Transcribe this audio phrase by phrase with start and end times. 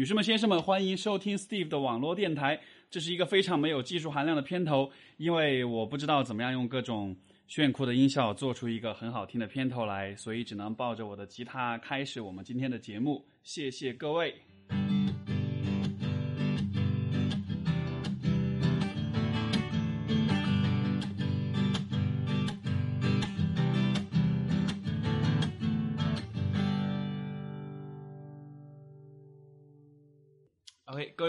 [0.00, 2.58] 女士们、先生们，欢迎收听 Steve 的网络电台。
[2.90, 7.14] 这是一个非常没有技术含量的片头，因为我不知道怎么样用各种
[7.46, 13.26] 炫酷的音效做出一个很好听的片头来，所以只能抱着我的吉他开始我们今天的节目。
[13.42, 14.34] 谢谢各位。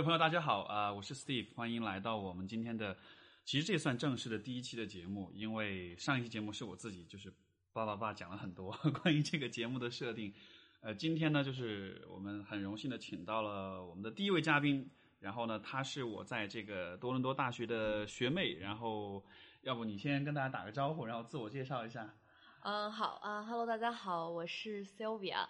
[0.01, 2.97] 位朋友，大家好啊、我是 Steve，欢迎来到我们今天的，
[3.45, 7.31] 其实这算正式的第一期的节目，因为上一期节目是我自己就是
[7.71, 8.71] 叭叭叭讲了很多
[9.03, 10.33] 关于这个节目的设定，
[10.79, 19.23] 呃，今天呢，就是我们很荣幸的请到了我们的第一位嘉宾，然后呢，她是我在这个多伦多大学的学妹，然后
[19.61, 22.11] 要不你先跟大家打个招呼，然后自我介绍一下。
[22.63, 25.47] 嗯，好啊哈喽，大家好，我是 Sylvia，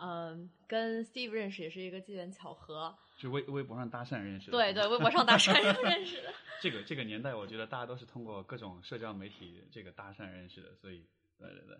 [0.00, 6.34] 嗯，跟 Steve 认识也是一个机缘巧合，是微微博上搭讪认识的，对对，微博上搭讪认识的。
[6.60, 11.06] 这个这个年代，我觉得大家都是通过各种社交媒体这个搭讪认识的，所以
[11.38, 11.76] 对对对，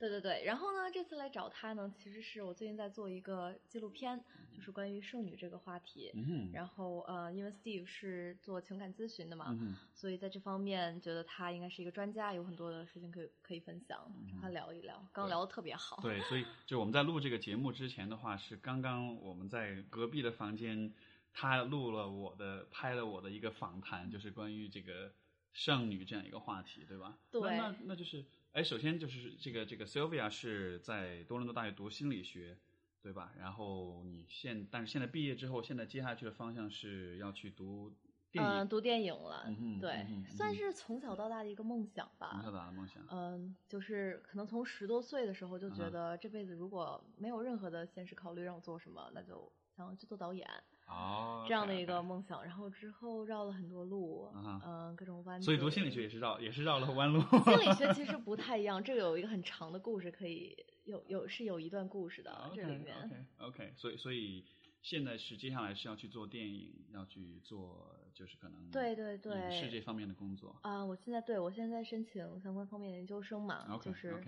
[0.00, 4.18] 对对对，然后呢，这次来找他呢，其实是我最近在做一个纪录片，
[4.56, 6.10] 就是关于剩女这个话题。
[6.14, 15.06] 嗯然后呃，因为 Steve 是做情感咨询的嘛，嗯所以在这方面觉得他应该是一个专家，有很多的事情可以可以分享，嗯跟他聊一聊。
[15.12, 16.00] 刚聊的特别好。
[16.02, 20.94] 对，所以 就我们在录这个节目之前的话，是刚刚我们在隔壁的房间，
[21.34, 25.12] 他录了我的拍了我的一个访谈，就是关于这个
[25.52, 27.18] 剩女这样一个话题，对吧？
[27.30, 32.58] 对那那那就是，哎，首先就是这个这个 Sylvia 是在多伦多大学读心理学，
[33.00, 33.32] 对吧？
[33.38, 37.94] 然后你现但是现在毕业之后，现在接下去的方向是要去读
[38.30, 42.30] 电影，嗯，读电影了，嗯对，算是从小到大的一个梦想吧。
[42.32, 43.02] 从小到大的梦想。
[43.10, 50.48] 嗯，就是可能从十多岁的时候就觉啊得这辈子如果没有任何的现实考虑让我做什么，那就想去做导演
[50.86, 52.42] 哦，这样的一个梦想。
[52.44, 55.40] 然后之后绕了很多路，嗯，各种弯。
[55.42, 57.20] 所以读心理学也是绕，也是绕了弯路。
[57.20, 62.96] 心理学其实不太一样，这个有一个很长的故事，可以有有是有一段故事的这里面。
[63.04, 64.44] OK OK，所以所以
[64.82, 70.58] 现在是接下来是要去做电影，要去做就是可能对对对影视这方面的工作。
[70.62, 74.22] 啊、我现在对我现在申请相关方面的研究生嘛就是。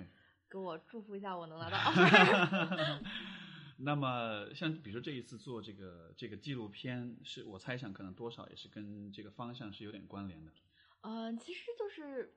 [0.50, 1.78] 给我祝福一下，我能拿到。
[3.78, 10.52] 那么像比如说这一次做这个这个纪录片，是我猜想可能多少也是跟这个方向是有点关联的。
[11.00, 12.34] 嗯，其实就是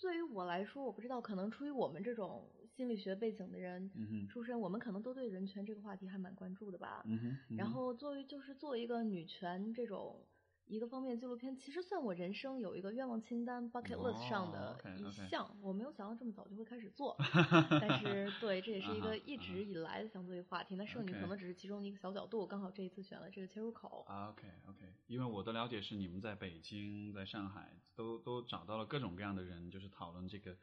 [0.00, 7.02] 对于我来说，我不知道，可能出于我们这种心理学背景的人嗯出身，我们可能都对人权这个话题还蛮关注的吧。
[7.06, 10.26] 嗯，嗯然后作为就是作为一个女权这种
[10.66, 15.56] 一个方面纪录片，其实算我人生有一个愿望清单 bucket list 上的一项。
[15.60, 17.14] 我没有想到这么早就会开始做，
[17.80, 20.74] 但是对，这也是一个一直以来的想做一个话题。
[20.74, 24.04] 那剩女可能只是其中的一个小角度，刚好这一次选了这个切入口。
[24.08, 30.56] 啊，OK OK，因为我的了解是你们在北京、在上海都都找到了各种各样的人，就是讨论这个。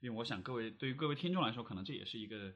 [0.00, 2.52] 因为我想各位对于各位听众来说，可能这也是一个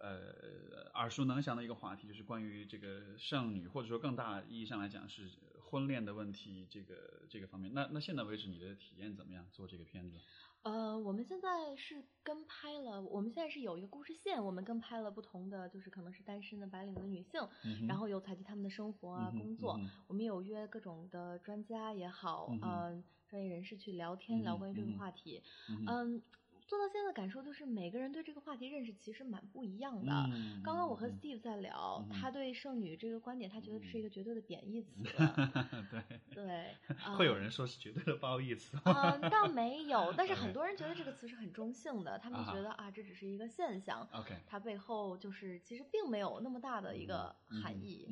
[0.00, 5.28] 呃耳熟能详的一个话题，就是关于这个剩女，或者说更大意义上来讲是
[5.60, 7.72] 婚恋的问题，这个这个方面。
[7.74, 9.46] 那那现在为止你的体验怎么样？
[9.52, 10.16] 做这个片子？
[10.62, 26.20] 呃，我们现在是跟拍了，我们现在是有一个故事线，我们跟拍了不同的，就是可能是单身的白领的女性，嗯然后有采集他们的生活啊、嗯工作，嗯我们有约各种的专家也好，嗯专业人士去聊天，嗯聊关于这个话题，嗯。
[26.68, 30.12] 做到现在的感受就是，每个人对这个话题认识其实蛮不一样的。
[30.30, 35.02] 嗯刚刚我和嗯 Steve 在聊，嗯他对剩女这个观点，他觉得这是一个绝对的贬义词。
[36.30, 36.76] 对，对，
[37.16, 38.78] 会有嗯人说是绝对的褒义词。
[38.84, 48.06] 嗯，倒没有，但是很多人觉得这个词是很中性的，他们觉得啊，这只是一个现象，OK，它背后就是其实并没有那么大的一个嗯含义，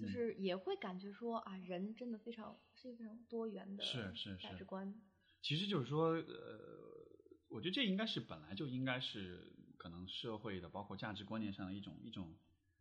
[0.00, 4.94] 就是也会感觉说啊，人真的非常是一个非常多元的是是是价值观。
[5.42, 6.95] 其实就是说，呃，
[7.48, 12.34] 我觉得这应该是本来就应该是可能社会的，包括价值观念上的一种一种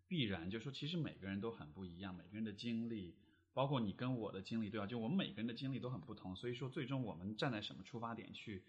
[0.07, 0.49] 必然。
[0.49, 3.15] 就是说，其实每个人都很不一样，每个人的经历，
[3.53, 4.87] 包括你跟我的经历，对吧？
[4.87, 8.63] 就我们每个人的经历都很不同，所以说最终我们站在什么出发点去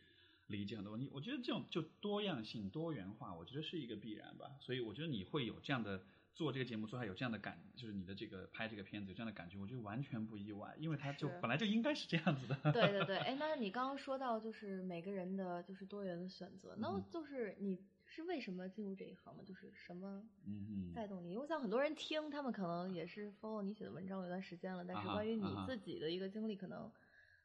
[0.47, 4.51] 理解很多问题，我觉得这种就多样性、多元化，我觉得是一个必然吧。
[4.61, 6.05] 所以我觉得你会有这样的。
[6.37, 12.55] 做这个节目，做还有这样的感，就是你的这个拍这个片子有这样的感觉，我觉得完全不意外，因为他就本来就应该是这样子的。
[12.73, 19.43] 对对对，哎， 那你刚刚说到就是每个人的就是多元的选择，那嗯就是你是为什么进入这一行呢？
[19.45, 21.39] 就是什么嗯带动你？
[21.39, 26.93] 我想很多人听，他们可能也是 follow 你写的文章有段时间了，但是关于你自己的一个经历，可能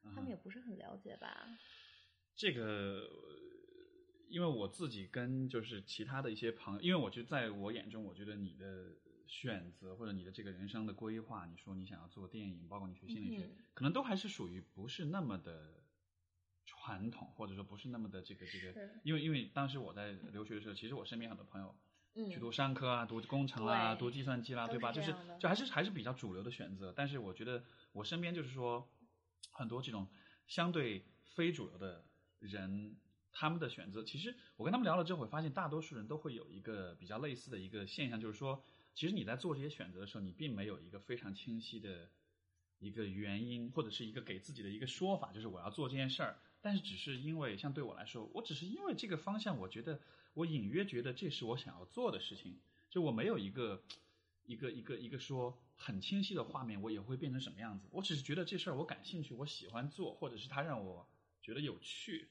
[0.04, 1.48] 他们嗯也不是很了解吧？
[2.36, 3.08] 这个，
[4.32, 8.96] 因为我自己跟就是其他的一些朋友，因为我觉得在我眼中，我觉得你的
[9.28, 15.84] 选择或者你的这个人生的规划，你说你想要做电影，包括你学心理学，嗯可能都还是属于不是那么的
[16.66, 21.76] 传统，或者说不是那么的这个这个是，因为因为当时我在留学的时候，其实我身边很多朋友
[22.16, 24.92] 嗯去读商科啊，读工程啦，对读计算机啦，都对吧？
[24.92, 26.94] 就是就还是还是比较主流的选择。
[26.96, 27.64] 但是我觉得
[27.94, 28.92] 我身边就是说，
[29.52, 30.08] 很多这种
[30.48, 31.06] 相对
[31.36, 32.06] 非主流的
[32.40, 32.98] 人，
[33.32, 38.64] 他们的选择，其实我跟他们聊了之后，我发现大多数人都会有一个比较类似的一个现象，就是说，
[38.94, 42.10] 其实你在做这些选择的时候，你并没有一个非常清晰的
[42.80, 46.40] 一个原因，或者是一个给自己的一个说法，就是我要做这件事儿。
[46.62, 50.00] 但是只是因为，像对我来说，我只是因为这个方向，我觉得
[50.34, 53.84] 我隐约觉得这是我想要做的事情，就我没有一个
[54.46, 57.88] 一个一个一个说很清晰的画面，我也会变成什么样子。
[57.92, 61.10] 我只是觉得这事儿我感兴趣，我喜欢做，或者是它让我
[61.42, 62.30] 觉得有趣，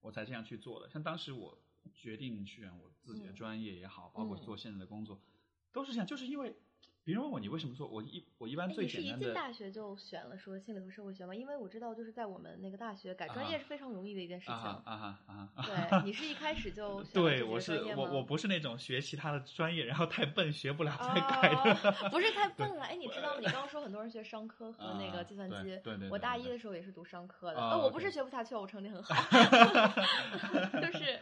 [0.00, 0.88] 我才这样去做的。
[0.88, 1.58] 像当时我
[1.94, 5.20] 决定选我自己的嗯专业也好，包括嗯做现在的工作，
[5.72, 6.56] 都是这样，就是因为
[7.06, 11.32] 别人问我你为什么做，我一我一般哎，最你是一进大学就选了说心理和社会学吗？
[11.32, 14.54] 因为我知道，就是在我们那个大学改专业啊是非常容易的一件事情。
[14.56, 15.64] 啊哈啊哈啊哈。
[15.64, 21.72] 对， 你是一开始就对，我是我我不是那种学其他的专业，然后太笨学不了才改的。
[21.92, 22.82] 哦， 不是太笨了。
[22.82, 23.38] 哎，你知道吗？
[23.38, 29.14] 你刚刚说很多人学商科和那啊个计算机，对对对我大一的时候也是读商科的，我不是学不下去，我成绩很好，
[30.82, 31.20] 就是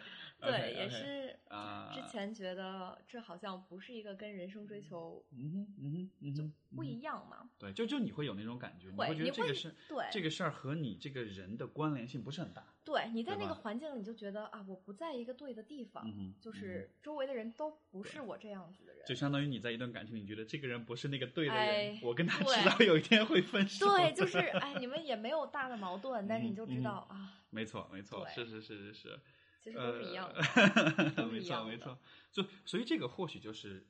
[0.51, 12.65] 对也是啊之前觉得这好像不是一个跟人生追求嗯哼嗯哼嗯哼，不一样嘛，对，就就你会有那种感觉，你会会觉得这个事对这个事儿和你这个人的关联性不是很大。
[12.85, 19.03] 对，你在那个环境里，你就觉得啊，我不在一个对的地方，嗯就是周围的人都不是我这样子的人。
[19.07, 23.87] 就相当于你在一段感情里，你觉得这个人不是那个对的人，哎我跟他对迟早有一天会分手。
[23.87, 29.21] 对， 就是哎，你们也没有大的矛盾，但是你就知嗯道啊，没错没错，是是是是是，
[29.65, 30.31] 其实都是一样
[31.33, 31.99] 没错没错，
[32.31, 33.87] 就所以这个或许就是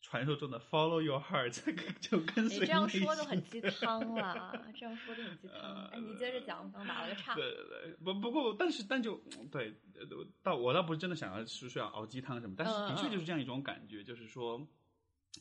[0.00, 5.86] 传说中的 follow your heart，这个就跟你随这样说就很鸡汤 了，这样说就很鸡汤。
[5.86, 7.34] 哎，你接着讲，刚打了个岔。
[7.34, 9.16] 对对对，不不过，但是但就
[9.50, 10.06] 对，呃
[10.44, 14.64] 倒我倒不是真的想要是说要熬鸡汤什么，但是嗯的确嗯就是这样一种感觉，就是说，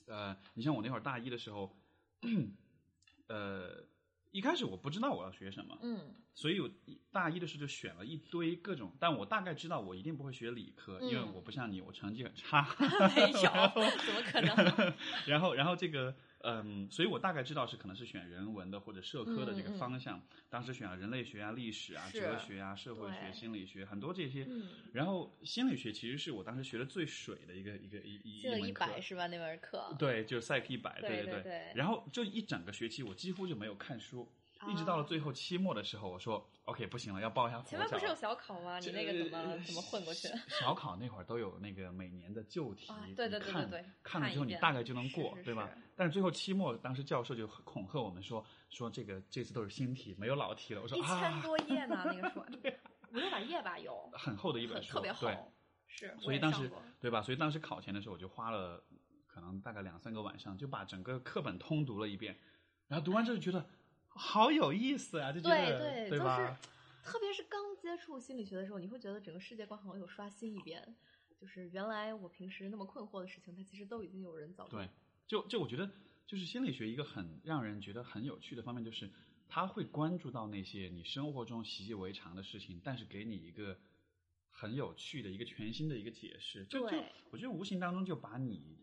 [0.07, 1.77] 呃，你像我那会儿大一的时候，
[3.27, 3.83] 呃，
[4.35, 6.13] 一开始我不知道我要学什么，嗯。
[6.33, 6.69] 所以我
[7.13, 11.33] 大一的时候就选了一堆各种，但我大概知道我一定不会学理科，因为嗯。
[11.33, 12.67] 我不像你，我成绩很差，
[13.15, 14.93] 没有，怎么可能？
[15.25, 16.13] 然后，然后这个，
[16.45, 20.21] 嗯，所以我大概知道是可能是选人文的或者社科的这个方向。
[20.49, 24.45] 当时选了人类学啊、历史啊、哲学啊、社会学、心理学，很多这些。
[24.47, 28.71] 嗯，然后心理学其实是我当时学的最水的一个一个一一门课一。
[28.71, 29.27] 百是吧？
[29.27, 29.95] 那门课。
[29.97, 34.29] 对，就是 Psych 一百，对对对对然后就一整个学期，我几乎就没有看书，
[34.67, 38.15] 一直到了啊最后期末的时候，我说 OK 不行了，要报一下佛前面不是有。
[38.15, 38.79] 小考吗？
[38.79, 40.27] 你那个怎么怎么混过去？
[40.47, 45.69] 小考那会儿都有那个每年的旧题，啊对对对对对看了之后你大概就能过，对吧？
[45.95, 50.81] 但是最后期末，当时教授就恐吓我们说说这个这次都是新题，没有老题了。
[50.81, 52.39] 我说一千啊，多页呢，那个书，
[53.13, 55.37] 五六百页吧有，很厚的一本书，特别厚对，，
[55.87, 56.15] 是。
[56.19, 56.69] 所以当时
[56.99, 57.21] 对吧？
[57.21, 58.83] 所以当时考前的时候，我就花了
[59.27, 62.37] 可能大概两三个晚上，就把整个课本通读了一遍，
[62.87, 63.65] 然后读完之后觉得
[64.15, 66.55] 好有意思啊，就觉对得对，就是？
[67.03, 70.95] 特别是刚接触心理学的时候，你会觉得整个世界观好像有刷新一遍，
[71.39, 74.89] 就是原来我平时那么困惑的事情，它其实都已经有人早就对，
[75.27, 75.91] 就就我觉得，
[76.25, 79.11] 就是心理学一个很让人觉得很有趣的方面，就是
[79.47, 83.77] 他会关注到那些你生活中习以为常的事情，但是给你一个
[84.49, 86.65] 很有趣的一个全新的一个解释。
[86.65, 88.79] 就就对我觉得无形当中就把你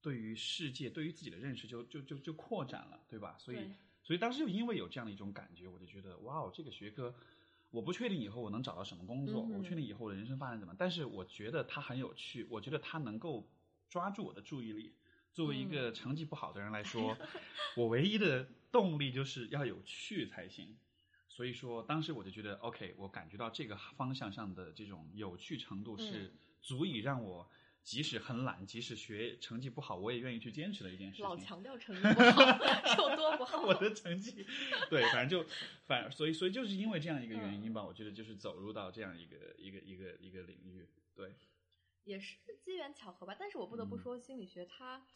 [0.00, 3.36] 对于世界、对于自己的认识就就就就扩展了，对吧？
[3.40, 3.70] 所以对
[4.04, 7.12] 所以当时就因为有这样的一种感觉，我就觉得哇哦，这个学科。
[7.70, 13.50] 我不确定以后我能找到什么工作，嗯我不确定以后我的人生发展怎么，但是我觉得它很有趣，我觉得它能够
[13.88, 14.94] 抓住我的注意力。
[15.32, 17.18] 作为一个嗯成绩不好的人来说，
[17.74, 20.76] 我唯一的动力就是要有趣才行。
[21.28, 26.32] 所以说，当时我就觉得，OK，我感觉到这个方向上的这种有趣程度是嗯
[26.62, 27.50] 足以让我
[27.84, 31.24] 即使很懒，即使学成绩不好，我也愿意去坚持的一件事情。
[31.24, 32.42] 老强调成绩不好
[32.88, 33.60] 是有多不好。
[33.66, 34.46] 我的成绩，
[34.88, 35.46] 对，反正就
[35.84, 41.34] 反，所以所以就是因为这样一个原因吧，我觉得就是走入到这样一个一个一个一个领域，对，
[42.04, 43.36] 也是机缘巧合吧。
[43.38, 45.06] 但是我不得不嗯说，心理学它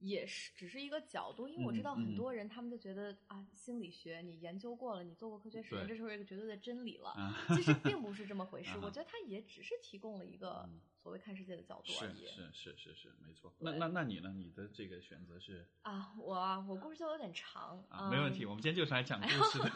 [0.00, 7.10] 也是只是一个角度，因为我知道很多人他们就觉得啊，心理学你研究过了，你做过科学实验，这是一个绝对的真理了。
[7.10, 12.26] 啊，其实并不是这么回事，啊我觉得它也只是提供了一个嗯所谓看世界的角度而已。
[12.26, 13.54] 是是是是是，没错。
[13.60, 14.32] 那那那你呢？
[14.34, 19.70] 你的这个选择是啊，我啊，我故事就有点长啊，没问题，我们今天就是来讲故事的。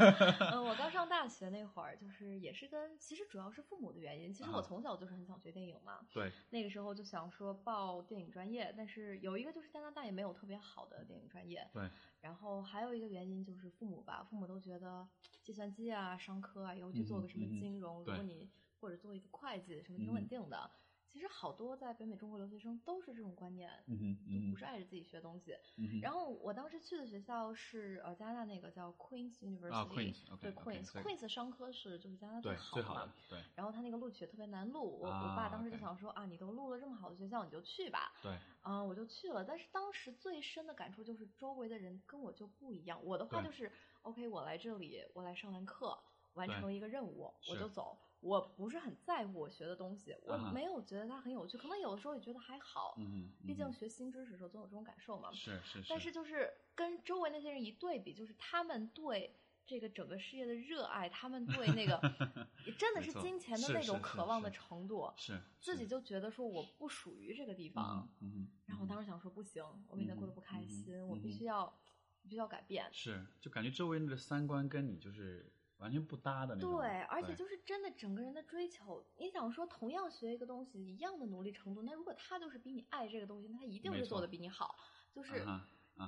[0.51, 4.33] 嗯，我刚上大学那会儿，就是也是跟其实主要是父母的原因。
[4.33, 11.89] 其实我从小就是很想学电影嘛，对，那个时候就想说报电影专业，但是有一个就是加拿大也没有特别好的电影专业，对。
[12.23, 15.09] 然后还有一个原因就是父母吧，父母都觉得
[15.45, 20.69] 计算机啊、商科啊，以后去做个什么金融，如果你或者做一个会计，什么挺稳定的。
[21.13, 25.57] 其实好多在北美中国留学生都是这种观念，就不是爱着自己学东西。
[26.01, 33.13] 然后我当时去的学校是呃加拿大那个叫 Queen's University，对 Queen's，Queen's 商科是就是加拿大最好的。
[33.29, 33.43] 对。
[33.57, 38.13] 然后他那个录取特别难录，我我爸当时就想说啊，你都录了这么好的学校，你就去吧。
[38.23, 38.39] 对。
[38.63, 39.45] 嗯，我就去了。
[39.45, 43.05] 但是当时最深的感触就是周围的人跟我就不一样。
[43.05, 45.99] 我的话就是 OK，我来这里，我来上完课，
[46.35, 47.99] 完成一个任务，我就走。
[48.21, 52.95] 我不是很在乎我学的东西，我没有觉得它很有趣，可能有的时候也觉得还好。
[52.99, 55.33] 嗯，毕竟学新知识的时候总有这种感受嘛。
[55.33, 55.87] 是是是。
[55.89, 59.35] 但是就是跟周围那些人一对比，就是他们对
[59.65, 61.99] 这个整个事业的热爱，他们对那个
[62.77, 68.07] 真的是金钱的那种渴望的程度，是自己就觉得说我不属于这个地方。
[68.21, 68.49] 嗯。
[68.67, 71.75] 然后我当时想说不行，我每天过得不开心，我必须要
[72.23, 72.87] 必须要改变。
[72.93, 75.51] 是，就感觉周围人的三观跟你就是。
[75.81, 76.77] 完全不搭的那种。
[76.77, 79.05] 对，而且就是真的整个人的追求。
[79.17, 84.77] 你想说，同样学一个东西，一样的努力程度，那如果他就是比你爱这个东西，那他一定是做的比你好。
[85.13, 85.45] 就是，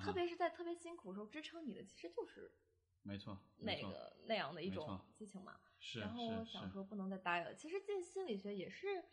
[0.02, 2.52] 特别是在特别辛苦的时候，支撑你的其实就是，
[3.02, 5.58] 没错，那个那样的一种激情嘛。
[5.78, 6.00] 是。
[6.00, 7.54] 然后我想说，不能再待了。
[7.54, 9.04] 其实进心理学也是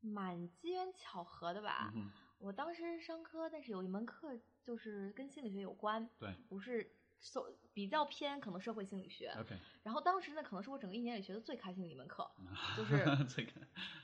[0.00, 1.92] 蛮机缘巧合的吧。
[2.38, 6.10] 我当时商科，但是有一门课就是跟心理学有关。
[6.18, 6.34] 对。
[6.48, 6.96] 不是。
[7.22, 12.28] So 比较偏可能社会心理学，OK，然后当时呢可能是我整个一年里学的最开心的一门课，
[12.76, 13.52] 就是这个，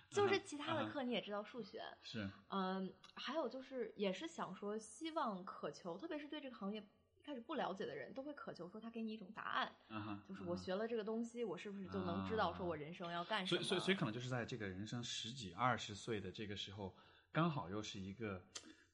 [0.09, 9.73] 就是其他的课你也知道数学是，嗯，还有就是也是想说希望渴求，特别是对这个行业一开始不了解的人都会渴求说他给你一种答案，
[10.29, 13.61] 就是我学了这个东西，我是不是就能知道说我人生要干什么？
[13.63, 16.95] 所以所以所以可能就是在这个人生十几二十岁的这个时候，
[17.33, 18.45] 刚好又是一个。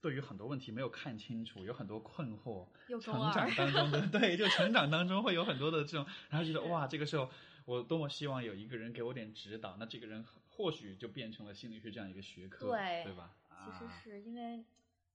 [0.04, 2.68] 对于很多问题没有看清楚，有很多困惑。
[3.00, 7.30] 成长当中的 对，就成长当中会有很多的这种，然后觉得哇，这个时候
[7.64, 9.78] 我多么希望有一个人给我点指导。
[9.78, 13.34] 那这个人或许就变成了心理学这样一个学科，对对吧？
[13.64, 14.62] 其实是因为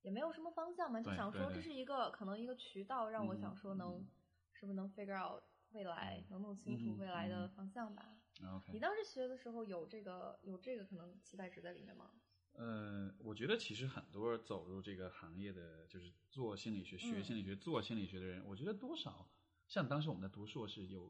[0.01, 4.03] 也没有什么方向嘛，就想说这是一个可能一个渠道，让我想说能
[4.51, 5.43] 是不是能 figure out
[5.73, 8.15] 未来，能弄清楚未来的方向吧。
[8.73, 12.09] 你当时学的时候有这个有这个可能期待值在里面吗？
[12.53, 19.29] 呃，我觉得其实很多走入这个行业的，就是做心理学、学心理学、做心理学的人，我觉得多少
[19.65, 21.09] 像当时我们在读硕士，有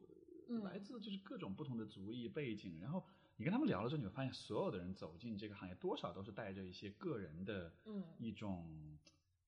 [0.64, 3.04] 来自就是各种不同的族裔背景，然后
[3.38, 7.74] 你跟他们聊了之后，你会发现所有的人走进这个行业，多少都是带着一些个人的
[8.20, 9.00] 一种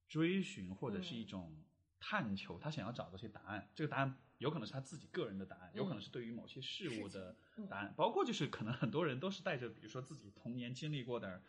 [0.07, 1.63] 追寻或者是一种
[1.99, 3.69] 探求，他想要找到些答案。
[3.75, 7.35] 这个答案有可能是他自己个人的答案，有可能是对于某些事物的
[7.69, 11.43] 答案，包括就是可能很多人都是带着，比如说自己童年经历过的。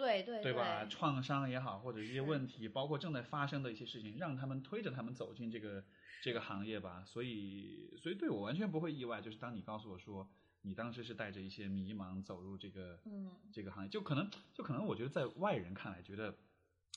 [0.00, 0.86] 对对对吧？
[0.88, 5.84] 创伤也好，或者一些问题，包括正在发生的一些事情，让他们推着他们走进这个
[6.22, 7.04] 这个行业吧。
[7.06, 9.20] 所以，所以对我完全不会意外。
[9.20, 10.26] 就是当你告诉我说，
[10.62, 16.34] 你当时是带着一些迷茫走入这个嗯这个行业，就可能就可能我觉得在外人看来，觉得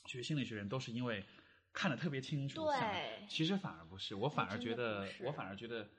[0.05, 1.25] 学心理学人都是因为
[1.73, 2.63] 看得特别清楚。
[2.65, 5.89] 对，其实反而不是，我反而觉得，我反而觉得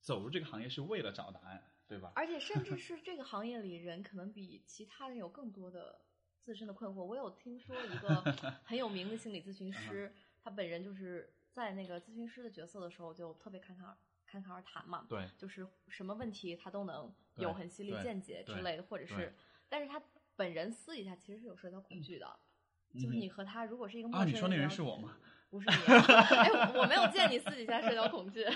[0.00, 2.12] 走入这个行业是为了找答案，对吧？
[2.14, 6.00] 而且，甚至 是这个行业里人可能比其他人有更多的。
[6.48, 8.24] 自身的困惑，我有听说一个
[8.64, 10.10] 很有名的心理咨询师，
[10.42, 19.34] 他本人就是在那个咨询师的角色的时候就特别侃侃侃侃而谈嘛，对，就是什么问题他都能有很犀利见解之类的，或者是，
[19.68, 20.02] 但是他
[20.36, 22.40] 本人私底下其实是有社交恐惧的，
[22.94, 25.18] 就是你和他如果是一个陌生人，你说那人是我吗？
[25.50, 28.46] 不是你，哎，我没有见你私底下社交恐惧，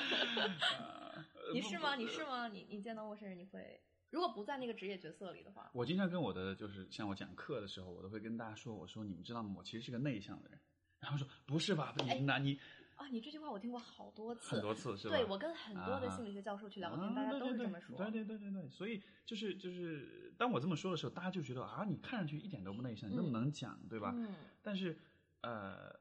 [1.53, 1.95] 你是吗？
[1.95, 2.49] 你是吗？
[2.49, 3.83] 你你见到陌生人你会？
[4.13, 9.55] 如果不在那个职业角色里的话，我经常跟我的就是像我讲课的时候，我都会跟大家说，我说你们知道吗？
[9.57, 10.61] 我其实是个内向的人。
[11.01, 11.95] 然后说不是吧？
[11.97, 12.61] 你那你
[12.95, 15.17] 啊，你这句话我听过好多次，很多次是吧？
[15.17, 17.97] 对我跟很多的心理学教授去聊天，大家都是这么说。
[17.97, 24.13] 对对对对对，所以就是就是当我这么说的时候，大家就觉得啊，你看上去一点都不内向，你那么能讲，对吧？
[24.15, 24.35] 嗯。
[24.63, 24.97] 但是
[25.41, 25.99] 呃，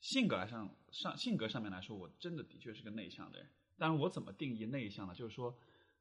[0.00, 3.48] 性格来上上性格上面来说，我真的的确是个内向的人。
[3.78, 5.14] 当然，我怎么定义内向呢？
[5.14, 5.56] 就是说。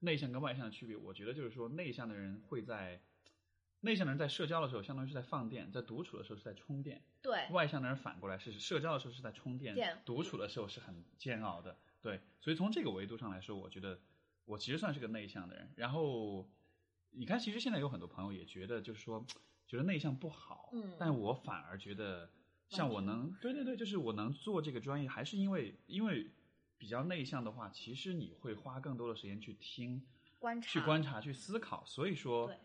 [0.06, 3.02] 内向跟外向的区别，我觉得就是说，内向的人会在
[3.82, 7.04] 内向的人在社交的时候，相当于是在放电；在独处的时候是在充电。
[7.22, 11.78] 对，外向的人反过来是社交的时候是在充电，独处的时候是很煎熬的。
[12.02, 14.00] 对，所以从这个维度上来说，我觉得
[14.46, 15.70] 我其实算是个内向的人。
[15.76, 16.48] 然后
[17.12, 19.26] 你看，其实现在有很多朋友也觉得，就是说，
[19.68, 22.30] 觉得内向不好，嗯，但我反而觉得，
[22.70, 26.30] 像我能，对对对，就是我能做这个专业，还是因为因为
[26.78, 30.06] 比较内向的话，其实你会花更多的时间去听、
[30.40, 32.48] 观察、去观察、去思考，所以说。
[32.48, 32.58] 对。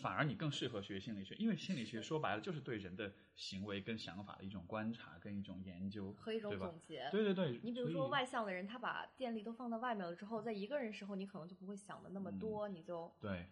[0.00, 7.08] 反而你更适合学心理学，因为心理学说白了就是对人的行为跟想法的一种观察跟一种研究和一种总结。
[7.10, 13.46] 对对对，你比如说外向的人，他把电力都放到外面了之后，在一个人时候，你可能就不会想的那么多，你就对。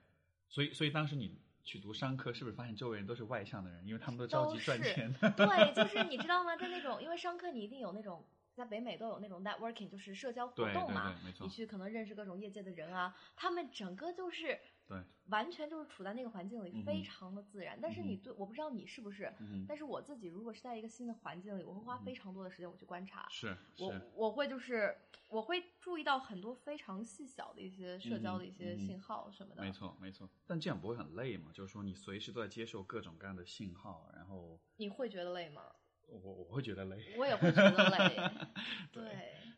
[0.49, 5.13] 所以所以当时你去读商科，是不是发现周围人都是外向的人，因为他们都着急赚钱？
[5.37, 6.57] 对，就是你知道吗？
[6.57, 8.25] 在那种因为商科，你一定有那种
[8.57, 14.59] 在北美都有那种 networking，就是社交活动嘛，你去可能认识各种业界的人啊，他们整个就是。
[14.89, 17.77] 对，完全就是处在那个环境里，非常的自然。
[17.83, 19.33] 但是你对，我不知道你是不是，
[19.67, 23.27] 但是我自己如果是在一个新的环境里，我会花非常多的时间我去观察。
[23.29, 24.97] 是，我我会就是
[25.29, 29.63] 我会注意到很多非常细小的一些社交的一些信号什么的。
[29.65, 30.31] 没错，没错。
[30.47, 31.51] 但这样不会很累吗？
[31.53, 35.65] 就是说你随时都在接受各种各样的信号，然后你会觉得累吗？
[36.09, 38.17] 我我会觉得累，我也会觉得累。
[38.93, 39.03] 对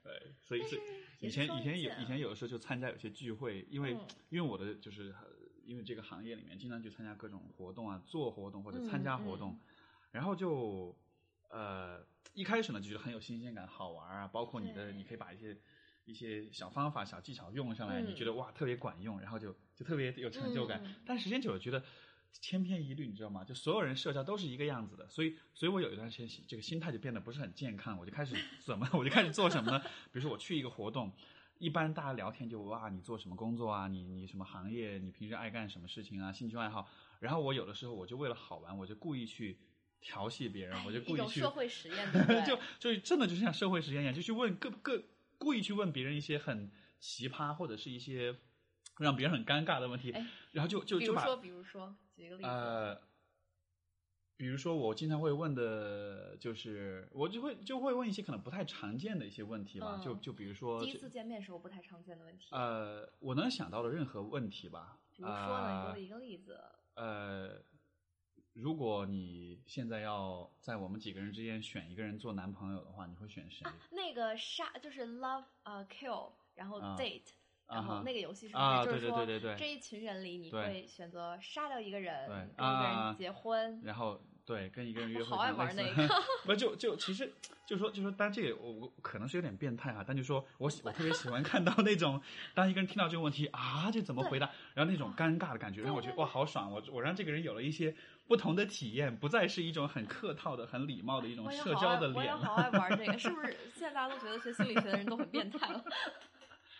[0.02, 0.80] 对，所以是
[1.20, 3.96] 以前以前有以前有的时候就参加有些聚会，因为
[4.30, 5.14] 因为我的就是
[5.64, 9.58] 因为这个行业里面经常去参加各种活动啊，做活动或者参加活动，
[10.12, 10.96] 然后就
[11.50, 15.56] 呃一开始呢就觉得很有新鲜感，好玩啊，包括你的你可以把一些
[16.06, 20.82] 一些小方法小技巧用上来，你觉得哇特别管用，然后就就特别有成就感。
[21.04, 21.84] 但时间久了觉得。
[22.32, 23.44] 千篇一律，你知道吗？
[23.44, 27.98] 就所有人社交都是一个样子的，所以，所以我有一段时间，这个心态就变得不是很健康。
[27.98, 29.78] 我就开始 怎么，我就开始做什么呢？
[30.12, 31.12] 比如说，我去一个活动，
[31.58, 33.88] 一般大家聊天就哇，你做什么工作啊？
[33.88, 34.98] 你你什么行业？
[34.98, 36.32] 你平时爱干什么事情啊？
[36.32, 36.88] 兴趣爱好？
[37.20, 39.58] 然后我有的时候我就为了好玩，我就故意去
[40.00, 45.02] 调戏别人，我就故意去社会实验，对 就就真的就像社会实验一样，就去问各各
[45.36, 46.70] 故意去问别人一些很
[47.00, 48.36] 奇葩或者是一些
[48.98, 50.14] 让别人很尴尬的问题，
[50.52, 51.96] 然后就就就把，比如说，比如说。
[52.14, 53.00] 举个例子，呃，
[54.36, 62.48] 比如说我经常会问的，就是我就会就会问一些可能不太常见的一些问题吧，就就比如说第一次见面时候不太常见的问题。
[62.50, 64.98] 呃，我能想到的任何问题吧。
[65.14, 66.60] 比如说呢，一个一个例子。
[66.94, 67.62] 呃，
[68.54, 73.64] 如果你现在要在我们几个人之间选一个人做男朋友的话，你会选谁？
[73.90, 77.30] 那个杀就是 love 呃 kill，然后 date。
[77.68, 79.26] 然后那个游戏是不是就是说
[79.56, 85.24] 这一群人里，你会选择杀掉一个人，跟一个人结婚，然后对跟一个人约会。
[85.24, 86.08] 好爱玩那 个。
[86.44, 87.30] 不就就其实
[87.66, 92.20] 就说就说，但这个我我可能是有点变态啊，但就说我我特别喜欢看到那种，
[92.54, 97.94] 当一个人听到这个问题啊，就怎么回答，然后那种尴尬的感觉，然后我觉得哇好爽，我我让这个人有了一些
[98.26, 102.14] 不同的体验，不再是一种很客套的、很礼貌的一种社交的脸。
[102.14, 103.54] 我也好爱玩这个，是不是？
[103.74, 105.84] 现在大家都觉得学心理学的人都很变态了。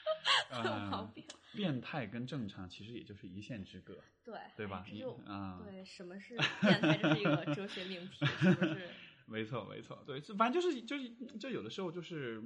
[0.50, 1.12] 嗯，
[1.54, 4.84] 变态跟正常其实也就是一线之隔，对对吧？
[5.26, 6.96] 啊，对，什么是变态？
[6.98, 8.88] 这是一个哲学命题，是不是？
[9.26, 12.42] 没错，没错，对，反正就是就是，就有的时候就是，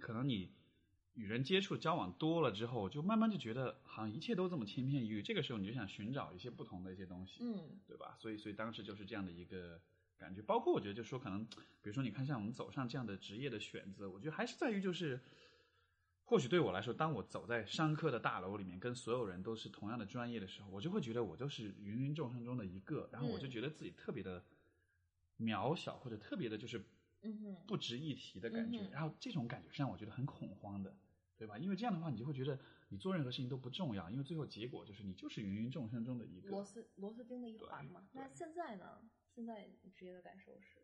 [0.00, 0.52] 可能你
[1.14, 5.22] 与人接触交往多了之后，就慢慢就觉得好像一切都这么千篇一律。
[5.22, 8.16] 这个时候你就想寻找一些不同的一些东西，嗯，对吧？
[8.18, 9.80] 所以，所以当时就是这样的一个
[10.18, 10.42] 感觉。
[10.42, 15.20] 包括我觉得，就说可能，比如说你看，像我们走上这样的职业的选择，我觉得还是在于就是。
[16.32, 24.42] 或许对我来说，当我走在商科的大楼里面，跟所有人都是同样的专业的时候，我就会觉得我就是芸芸众生中的一个，然后我就觉得自己特别的
[25.38, 26.82] 渺小，或者特别的就是
[27.66, 28.88] 不值一提的感觉。
[28.88, 30.96] 然后这种感觉是让我觉得很恐慌的，
[31.36, 31.58] 对吧？
[31.58, 38.08] 因为这样的话，你就会觉得你做任何事情都不重要，因为最后结果就是你就是芸芸众生中的一个螺丝螺丝钉的一环嘛。
[38.12, 39.02] 那现在呢？
[39.34, 40.78] 现在你职业的感受是？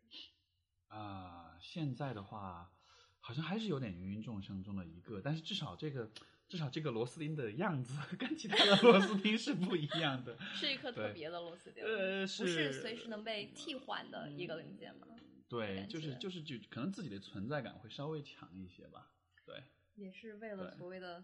[0.89, 2.71] 啊，现在的话。
[3.19, 6.09] 好像还是有点芸芸众生中的一个，但是至少这个
[6.47, 15.07] 至少这个螺丝钉的样子 跟其他的螺丝钉是不一样的，是一颗特别的螺丝钉，呃，不是随时能被替换的一个零件吗？
[15.47, 19.11] 对，就是就是就可能自己的存在感会稍微强一些吧，
[19.45, 19.63] 对，
[19.95, 21.23] 也是为了所谓的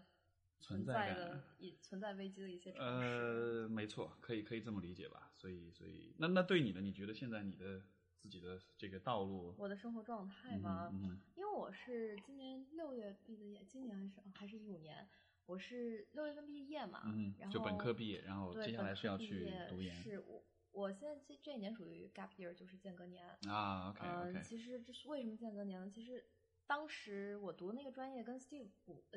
[0.60, 5.32] 存在的一存在危机的一些呃，没错，可以可以这么理解吧？
[5.36, 7.82] 所以所以那那对你呢，你觉得现在你的？
[8.18, 10.90] 自己的这个道路，我的生活状态吗？
[10.92, 15.08] 嗯，因为我是今年六月毕的业，今年还是还是一五年，
[15.46, 19.94] 我是六月份毕业嘛，嗯，然后就本科毕业，然后接下来是要去读研。
[19.94, 23.90] 是我，我现在这这一年属于 gap year，就是间隔年啊。
[23.90, 24.38] OK OK。
[24.38, 25.88] 嗯，其实这是为什么间隔年呢？
[25.88, 26.24] 其实
[26.66, 28.70] 当时我读那个专业跟 Steve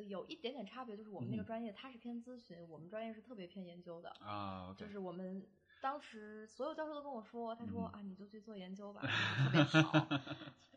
[0.07, 4.75] 有一点点差别，就是我们那个专业它是偏咨询，我们专业是特别偏研究的啊。
[4.77, 5.47] 就是我们。
[5.81, 9.01] 当时所有教授都跟我说，他说啊，你就去做研究吧，
[9.43, 10.07] 特别好。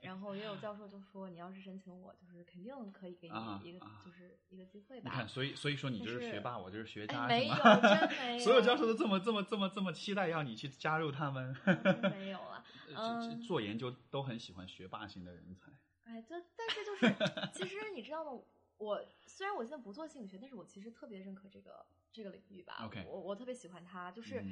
[0.01, 5.11] 然后也有教授就说，你要是申请我，就是肯定可以给你一个，就是一个机会吧。
[5.11, 8.45] 你看，所以所以说你就是学霸，我就是学渣，没有，真没 有。
[8.45, 11.57] 所有教授都这么这么这么这么期待要你去加入他们。
[12.11, 12.65] 没有了，
[13.47, 15.71] 做研究都很喜欢学霸型的人才。
[16.05, 17.15] 哎，就但是就是，
[17.55, 18.43] 其实你知道吗？
[18.79, 22.83] 我虽然我现在不做心理学，但是我其实特别认可这个这个领域吧。
[22.85, 24.45] OK，我我特别喜欢它，就是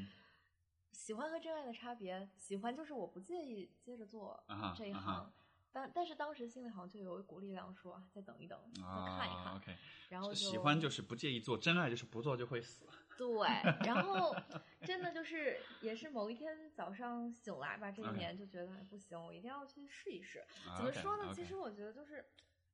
[1.10, 2.30] 喜欢和真爱的差别。
[2.36, 4.40] 喜欢就是我不介意接着做
[4.76, 5.28] 这一行，
[5.72, 8.80] 但但是当时心里好像就有一股力量说，再等一等，再
[9.18, 9.56] 看一看。
[9.56, 9.76] OK，
[10.08, 12.86] 然后喜欢就是不介意做，真爱就是不做就会死。
[13.18, 13.26] 对，
[13.84, 14.32] 然后
[14.82, 20.44] 真的就是也是某一天早上醒来吧，这一年就觉得不行，我一定要去试一试。
[20.76, 21.34] 怎么说呢？
[21.34, 22.24] 其实我觉得就是。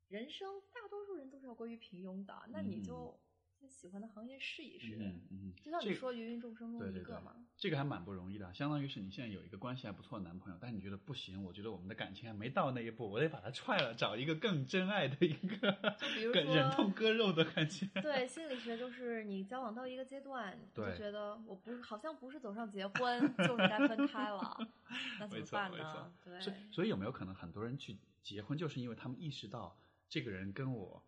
[0.09, 3.19] 人生大多数人都是要归于平庸的，那你就
[3.61, 4.97] 在喜欢的行业试一试。
[4.97, 7.35] 嗯嗯，就像你说芸芸众生中一个嘛。
[7.57, 17.87] 这个还蛮不容易的，相当于是你现在有一个关系还不错的男朋友，但你觉得不行，我觉得我们的感情还没到那一步，我得把他踹了，找一个更真爱的一个，就比如 说忍痛割肉的感觉。
[18.01, 24.59] 对，心理学就是你交往到一个阶段，就觉得我不是好像不是走上结婚，就是该分开了，
[25.19, 26.13] 那怎么办呢？
[26.23, 26.41] 对，
[26.71, 29.77] 所以有没有可能很多人去结婚，就是因为他们意识到。
[30.09, 31.03] 这个人跟我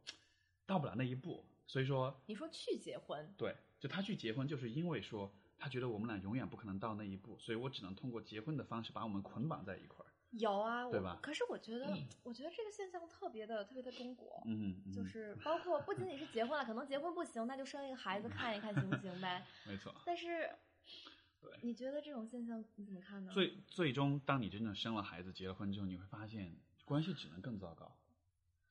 [0.67, 10.09] 到不了那一步，所以说你说去结婚，对，就他去结婚，就是因为说他觉得我们俩永远不可能到那一步，所以我只能通过结婚的方式把我们捆绑在一块儿。
[10.33, 11.18] 有啊，对吧？
[11.22, 19.46] 可是我觉得，我觉得这个现象特别的特别的中国，嗯，就是包括不仅仅是结婚了，可能结婚不行，那就生一个孩子看一看行不行呗。
[19.66, 19.94] 没错。
[20.04, 20.50] 但是，
[21.40, 23.31] 对，你觉得这种现象你怎么看呢？
[23.33, 26.54] 最最终，当你真正生了孩子、结了婚之后，你会发现
[26.85, 27.96] 关系只能更糟糕。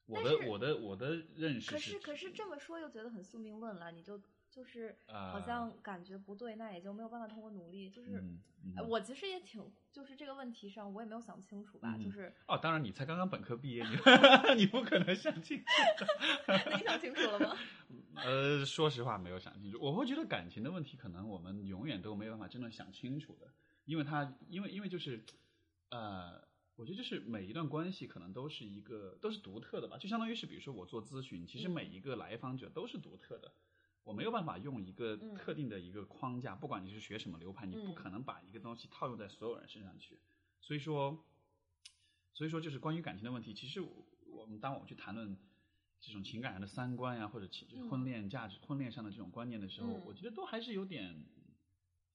[0.07, 7.89] 我的我的我的认识可是可是这么说又觉得很宿命论了，你就就是好像感觉不对，那也就没有办法通过努力。
[7.89, 8.23] 就是
[8.87, 13.97] 我其实也挺就是这个问题上我也没有想清楚吧，就是哦，当然你才刚刚本科毕业，你
[14.55, 15.65] 你不可能想清楚。
[16.71, 17.57] 你想清楚了吗？
[18.15, 19.77] 呃，说实话没有想清楚。
[19.81, 23.51] 我会觉得感情的问题，可能我们永远都没有办法真的想清楚的，
[23.83, 25.23] 因为他因为因为就是
[25.89, 26.47] 呃。
[26.77, 33.51] 我觉得就是每一段关系可能都是一个都是独特的吧，就相当于是比如说我做咨询，其实每一个来访者都是独特的，
[34.03, 40.19] 我没有办法用一个特定的一个框架，不管你是学什么流派，你不可能把一个东西套用在所有人身上去。
[40.61, 41.25] 所以说，
[42.33, 43.81] 所以说就是关于感情的问题，其实
[44.27, 45.35] 我们当我们去谈论
[45.99, 47.49] 这种情感上的三观呀，或者
[47.89, 51.25] 婚恋价值、婚恋上的这种观念的时候，我觉得都还是有点。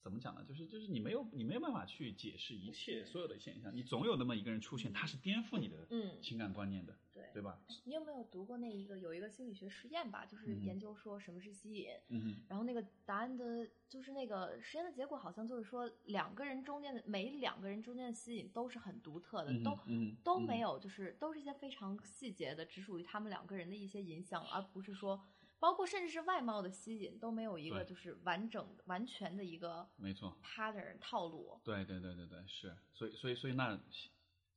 [0.03, 0.43] 怎么讲呢？
[0.45, 5.87] 就是就是你没有你没有办法去解释一切所有的现象，你总有那么一个人出现，他是颠覆你的
[6.21, 7.57] 情感观念的，对对吧？
[7.85, 10.25] 你有没有读过那一个有一个心理学实验吧？
[10.25, 19.79] 就是研究说什么是吸引，嗯然后那个答案的就是那个实验的结果好像就是说两个人中间的每两个人中间的吸引都是很独特的，都
[20.21, 25.23] 都没有就是都是一些非常细节的，只属于他们两个人的一些影响，而不是说。
[25.63, 31.57] 包括甚至是外貌的吸引都没有一个就是完整完全的一个没错 pattern 套路。
[31.63, 33.79] 对对对对对，是，所以所以所以那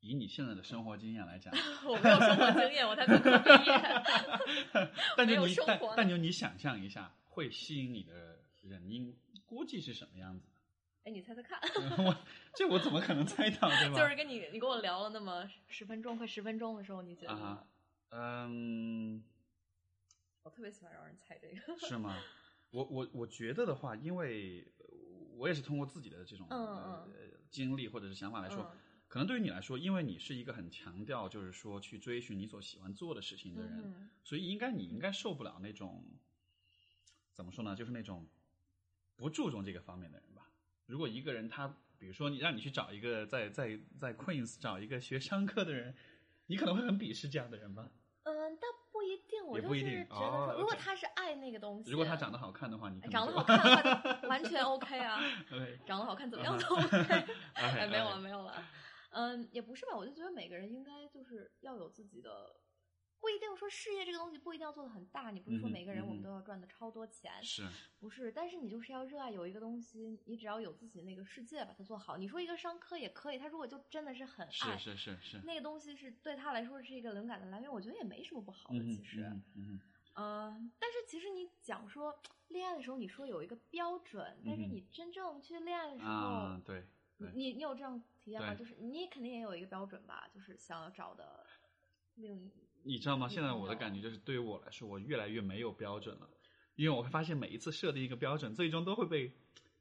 [0.00, 1.54] 以你现在的生活经验来讲，
[1.86, 4.02] 我没有生活经验，我才本科毕业，
[5.16, 10.48] 但就你但但就你想象一下，会吸引你的人应估计是什么样子？
[11.06, 11.60] 哎，你猜猜看，
[12.04, 12.16] 我
[12.52, 13.96] 这我怎么可能猜到对吧？
[13.96, 17.66] 就是跟你你跟我聊了那么十分钟快十分钟的时候，你觉得？
[18.10, 19.22] 嗯。
[20.46, 22.22] 我特别喜欢让人猜这个， 是吗？
[22.70, 24.64] 我我我觉得的话，因为
[25.36, 27.10] 我也是通过自己的这种呃
[27.50, 28.62] 经历或者是想法来说，
[29.08, 33.80] 可能对于你来说，因为你是一个很强调就是说去追寻你所喜欢做的事情的人，
[34.22, 36.04] 所以应该你应该受不了那种
[37.32, 37.74] 怎么说呢？
[37.74, 38.28] 就是那种
[39.16, 40.48] 不注重这个方面的人吧。
[40.86, 41.66] 如果一个人他，
[41.98, 45.96] 比如说你让你去找一个在在在 Queens 找一个学商科的人，
[46.46, 47.90] 你可能会很鄙视这样的人吧？
[49.46, 55.20] 我就是觉得说，如果他是爱那个东西，如果他长得好看的话，你长得好看的话完全 OK 啊。
[55.86, 57.24] 长得好看怎么样都 OK。
[57.54, 58.62] 哎，没有了，没有了。
[59.10, 62.56] 嗯，也不是吧，我就觉得每个人应该就是要有自己的。
[63.20, 67.66] 不一定说事业这个东西不一定要做的很大，你不是说每个人我们都要赚的超多钱，是
[67.98, 68.30] 不是？
[68.30, 72.16] 但是你就是要热爱有一个东西，你只要有自己那个世界把它做好。
[72.16, 78.78] 你说一个商科也可以，他如果就真的是很爱，是是是是，那个东西是对他来说是一个灵感的来源，我觉得也没什么不好的。
[78.80, 79.22] 其实，
[79.54, 79.80] 嗯
[80.14, 82.16] 嗯，但是其实你讲说
[82.48, 86.60] 恋爱的时候，你说有一个标准，但是你真正去恋爱的时候，
[87.18, 88.54] 对，你你有这样体验吗？
[88.54, 90.28] 就是你肯定也有一个标准吧？
[90.32, 91.44] 就是想要找的
[92.14, 92.52] 另。
[92.86, 93.28] 你知道吗？
[93.28, 96.28] 现在我的感觉就是，对于我来说，我越来越没有标准了，
[96.76, 99.32] 因为我会发现每一次设定一个标准，最终都会被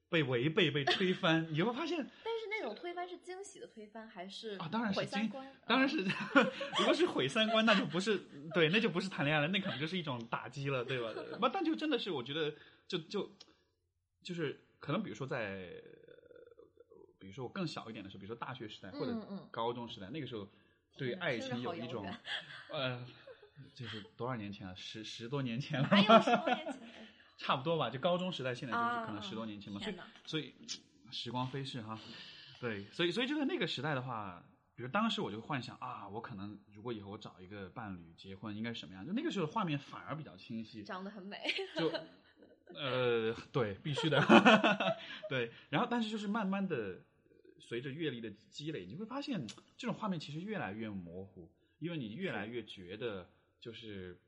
[0.10, 1.48] 被违背、被推翻。
[1.54, 4.68] 你会发现， 但是那种推翻是惊喜的推翻，还是啊？
[4.72, 5.98] 当然是惊毁三观，当然是。
[6.80, 8.18] 如果是毁三观，那就不是
[8.54, 11.13] 对，那就不是谈恋爱了，那可能就是一种打击了，对吧？
[11.39, 12.54] 那，但就真的是，我觉得
[12.88, 13.32] 就就
[14.24, 15.72] 就是可能，比如说在，
[17.20, 19.13] 比如说我更小一点的时候，比如说大学时代或者
[19.52, 20.48] 高中时代，那个时候
[20.97, 22.05] 对爱情有一种
[22.71, 23.05] 呃，
[23.73, 24.75] 就是多少年前了？
[24.75, 26.81] 十十多年前了，还有十多年前。
[27.38, 30.53] 差不多吧，就高中时代，现在就是可能十多年前嘛，所以所以
[31.12, 31.99] 时光飞逝哈，
[32.62, 34.41] 对，所以所以就在那个时代的话，
[34.73, 39.05] 比如当时我就幻想啊，我可能如果以后我找一个伴侣结婚，应该是什么样？
[39.05, 41.38] 就那个时候画面反而比较清晰，长得很美，
[41.77, 41.91] 就
[42.73, 44.17] 呃对，必须的，
[45.29, 47.01] 对，然后但是就是慢慢的
[47.60, 49.46] 随着阅历的积累，你会发现
[49.78, 54.20] 这种画面其实越来越模糊，因为你越来越觉得就是。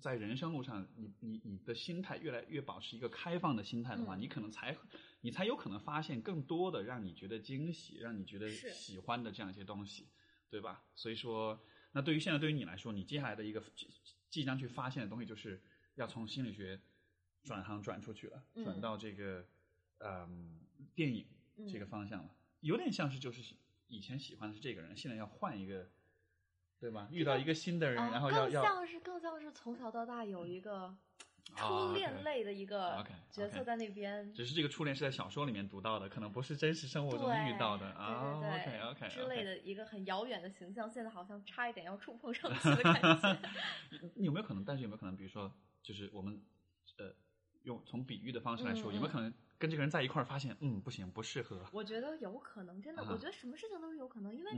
[0.00, 4.76] 在人生路上，你你你的心态越来越保持一个开放的心态的话，你可能才
[5.20, 10.08] 你才有可能发现更多的让你觉得惊喜、让你觉得喜欢的这样一些东西，
[10.50, 10.82] 对吧？
[10.96, 13.62] 所以说，那对于现在对于你来说，你接下来的一个
[14.28, 15.62] 即将去发现的东西，就是
[15.94, 16.80] 要从心理学
[17.44, 19.46] 转行转出去了，转到这个
[19.98, 20.58] 嗯
[20.96, 21.24] 电影
[21.68, 23.54] 这个方向了，有点像是就是
[23.88, 25.90] 以前喜欢的是这个人，现在要换一个。
[26.82, 27.06] 对吧？
[27.12, 30.92] 遇到一个新的人，然后要要更像是更像是从小到大有一个
[31.54, 34.34] 初恋类的一个角色在那边。
[34.34, 38.34] 只是这个初恋是在小说里面读到的，可能不是真实生活中遇到的啊。
[38.36, 43.38] OK OK 之类的一个很遥远的形象，现在好像差一点要触碰上去的感觉。
[44.16, 44.64] 你有没有可能？
[44.64, 45.16] 但是有没有可能？
[45.16, 46.42] 比如说，就是我们
[46.98, 47.14] 呃，
[47.64, 51.64] 用从比喻的方式来说，有没有可能跟这个人在一块儿，发现嗯不行，不适合？
[51.72, 54.50] 我觉得有可能，真的，我觉得什么事情都是有可能，因为。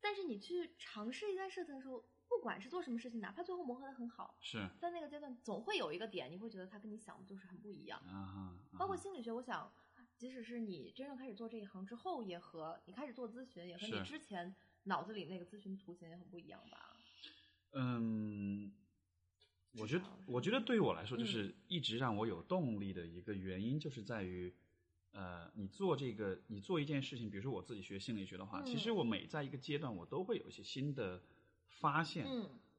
[0.00, 7.98] 但是你去尝试一件事情的时候，不管是做什么事情，哪怕最后磨合的很好，是在那个阶段总会有一个点，你会觉得他跟你想的就是很不一样。
[8.78, 9.72] 包括心理学，我想，
[10.18, 16.94] 即使是你真正开始做这一行之后，也和你开始做咨询，也和你之前脑子里那个咨询图形也很不一样吧？
[17.72, 18.70] 嗯，
[19.78, 24.52] 我觉得，我觉得对于我来说，就是一直让我有动力的一个原因，就是在于。
[25.16, 31.22] 呃，你做这个，你做一件事情，比如说我自己学心理学的话，其实我每在一个阶段，我都会有一些新的
[31.68, 32.26] 发现，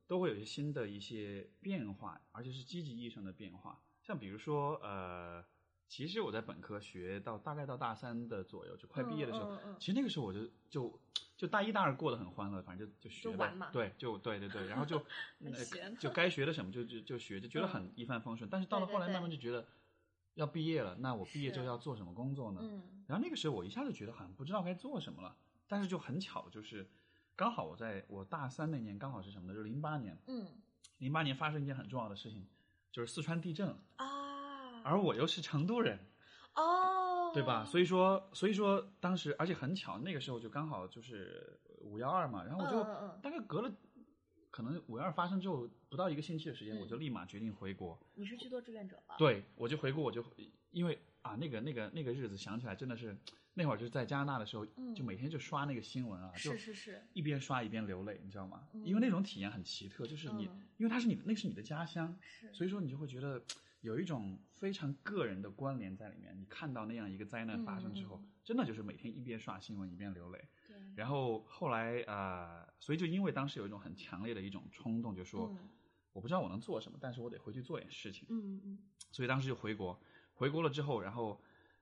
[0.05, 3.81] 都会有一些新的一些变化，而且是积极意义上的变化。
[4.03, 5.45] 像比如说，呃，
[5.87, 10.99] 其实我在本科学到大概到大三的左右，就快毕业的时候，其实那个时候我就就
[11.37, 15.03] 就大一大二过得很欢乐，反正就就学吧，对，就对对对，然后就
[15.99, 18.49] 就该学的什么就就就学，就觉得很一帆风顺。
[18.49, 19.65] 但是到了后来，慢慢就觉得。
[20.35, 22.59] 要毕业了，那我毕业之后要做什么工作呢？
[23.07, 25.33] 然后那个时候我一下子觉得好像不知道该做什么了。
[25.65, 26.85] 但是就很巧，就是
[27.37, 29.53] 刚好我在我大三那年，刚好是什么呢？
[29.53, 30.17] 就是零八年。
[30.27, 30.45] 嗯。
[30.97, 32.45] 零八年发生一件很重要的事情，
[32.91, 33.75] 就是四川地震啊。
[34.85, 35.99] 而我又是成都人。
[36.53, 37.31] 哦。
[37.33, 37.65] 对吧？
[37.65, 42.43] 所以说，所以说当时，而且很巧，那个时候就刚好就是五幺二嘛。
[42.45, 42.81] 然后我就
[43.21, 43.71] 大概隔了。
[44.51, 47.99] 可能五幺二发生之后不到一个星期的时间，我就立马决定回国。
[48.13, 49.15] 你是去做志愿者了？
[49.17, 50.23] 对，我就回国，我就
[50.71, 53.17] 因为啊，那个那个那个日子想起来真的是，
[53.53, 58.65] 那会儿就是在加拿大的时候，就每天就刷那个新闻啊，是是是，一边刷一边流泪，你知道吗？
[58.85, 60.43] 因为那种体验很奇特，就是你，
[60.77, 62.17] 因为它是你，那是你的家乡，
[62.53, 63.43] 所以说你就会觉得
[63.85, 66.35] 有一种非常个人的关联在里面。
[66.35, 70.47] 你看到那样一个灾难发生之后，真的就是每天一边刷新闻一边流泪。
[70.67, 75.55] 对然后后来啊，所以就因为当时有一种很强烈的一种冲动，就说
[76.13, 78.27] 我不知道我能做什么，但是我得回去做点事情。
[78.29, 78.79] 嗯嗯。
[79.11, 80.01] 所以当时就回国，
[80.33, 81.39] 回国了之后，然后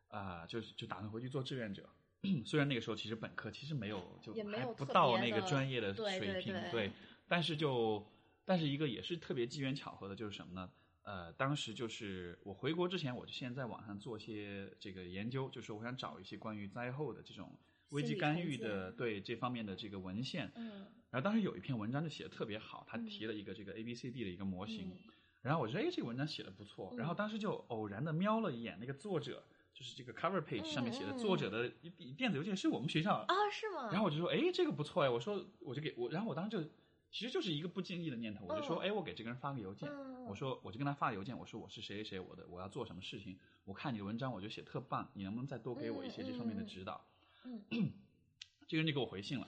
[0.09, 1.89] 啊，就就打算回去做志愿者。
[2.45, 6.91] 虽然那个时候其实本科其实没有，就还不到那个专业的水平，对。
[7.27, 8.05] 但是就
[8.45, 10.69] 但是一个也是特别机缘巧合的，就是什么呢？
[11.03, 17.57] 呃，当时就是我回国之前，我就先在网上做些这个研究，就是我想找一些关于灾后的这种。
[17.89, 24.97] 危机干预的对这方面的这个文献，嗯，然后当时有一篇文章就写的特别好，他提了一个这个 A B C D 的一个模型，
[25.43, 29.43] 然后我觉得哎这个文章写的不错，然后当时就偶然的瞄了一眼那个作者，
[29.75, 31.69] 就是这个 cover page 上面写的作者的
[32.17, 33.89] 电子邮件是我们学校啊是吗？
[33.91, 36.67] 然后我就说哎这个不错哎，我说我就给我，然后我当时就
[37.13, 39.88] 其实就是一个不经意的念头，我就说哎我给这个人发个邮件，
[40.26, 47.06] 我说我就跟他发邮件，我说我是谁谁谁，我的我要做什么事情，我看你的文章我觉得写特棒，你能不能再多给我一些这方面的指导？
[47.45, 47.62] 嗯。
[48.65, 49.47] 这个人就给我回信了，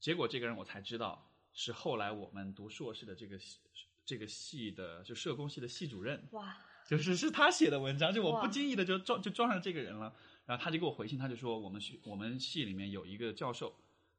[0.00, 3.38] 结果这个人我才知道是后来我们读硕士的这个
[4.06, 10.14] 这个系的就社工系的系主任，哇，就是是他写的文章，就我不经意的就撞就撞上这个人了，
[10.46, 13.76] 然后他就给我回信，他就说我们学我们系里面有一个教授，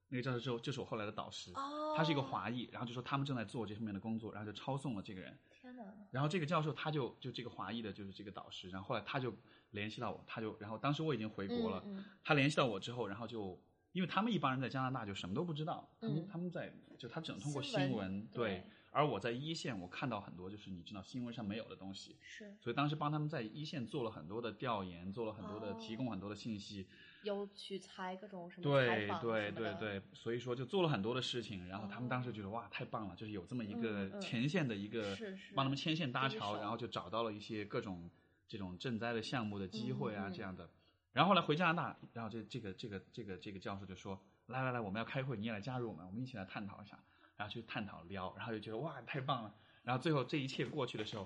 [0.09, 5.37] 那个教授就就是我后来的导师，哦，他是一个华裔，然后就说他们正在做这方面的工作，然后就抄送了这个人。
[5.49, 5.83] 天哪！
[6.11, 9.33] 然后这个教授他就就这个华裔的就是这个导师，然后后来他就
[9.71, 26.87] 联系到我，他就然后当时我已经回国了，嗯他联系到我之后，然后就因为他们一帮人在加拿大就什么都不知道，他们、嗯他们在就他只能通过新闻新闻对而我在一线我看到很多就是你知道新闻上没有的东西，是所以当时帮他们在一线做了很多的调研，做了很多的、哦提供很多的信息，
[27.23, 38.09] 有取材各种什么对对对对，所以说就做了很多的事情，然后他们当时觉得、哇太棒了，就是有这么一个前线的一个是是帮他们牵线搭桥，然后就找到了一些各种
[38.47, 40.69] 这种赈灾的项目的机会啊、这样的。
[41.13, 46.99] 然后后来回加拿大，然后这这个这个这个这个教授就说来来来，我们要开会，你也来加入我们，我们一起来探讨一下，
[47.39, 49.55] 然后去探讨聊，然后就觉得哇太棒了。
[49.83, 51.25] 然后最后这一切过去的时候，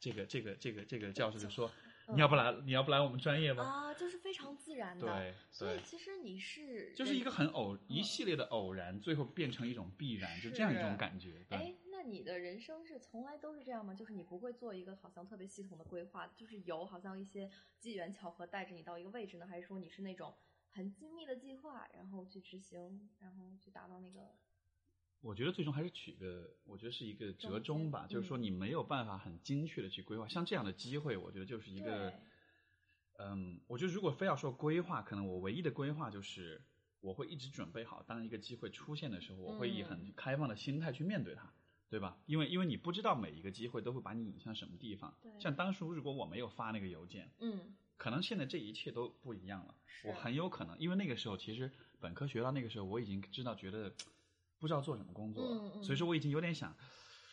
[0.00, 1.68] 这个这个这个这个教授就说。
[1.68, 1.72] 嗯
[2.10, 2.50] 你要不来？
[2.64, 3.62] 你要不来我们专业吧？
[3.62, 5.06] 啊，就是非常自然的。
[5.06, 11.44] 对所以其实你是就是一个很偶一系列的偶然，最后变成一种必然，就这样一种感觉。
[11.50, 13.92] 对，哎，那你的人生是从来都是这样吗？
[13.92, 20.34] 就是你不会做一个好像特别系统的规划，就是有好像一些机缘巧合带着你到一个位置呢，还是说你是那种
[20.70, 24.34] 很精密的计划，然后去执行，然后去达到那个？
[25.20, 32.12] 我觉得最终还是取个，我觉得是一个折中吧，就是说嗯你没有办法很精确的去规划，像这样的机会，我觉得就是一个，
[33.18, 36.62] 嗯，我觉得如果非要说规划，可能我唯一的规划就是
[37.00, 41.52] 我会一直准备好，当一个机会出现的时候，我会以嗯很开放的心态去面对它。
[41.90, 42.18] 对吧？
[42.26, 45.16] 因为因为你不知道每一个机会都会把你引向什么地方。
[45.22, 49.74] 对像当初如果我没有发那个邮件，嗯，可能现在这一切都不一样了。
[50.04, 53.90] 我很有可能，因为那个时候其实本科学到那个时候，我已经知道觉得
[54.58, 56.76] 不知道做什么工作了，嗯嗯所以说我已经有点想，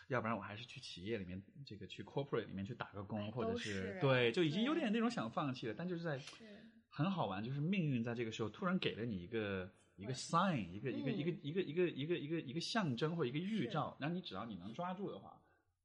[0.08, 5.74] 要不然我还是去企业里面这个去 corporate 里面去打个工，哎或者都是对，就已经有点那种想放弃了。
[5.74, 9.72] 但就是在是很好玩，就是命运在这个时候突然给了你一个。
[9.98, 15.42] 一个 sign，一个一个一个嗯一个一个一个一个一个象征或者一个预兆，然后你只要你能抓住的话，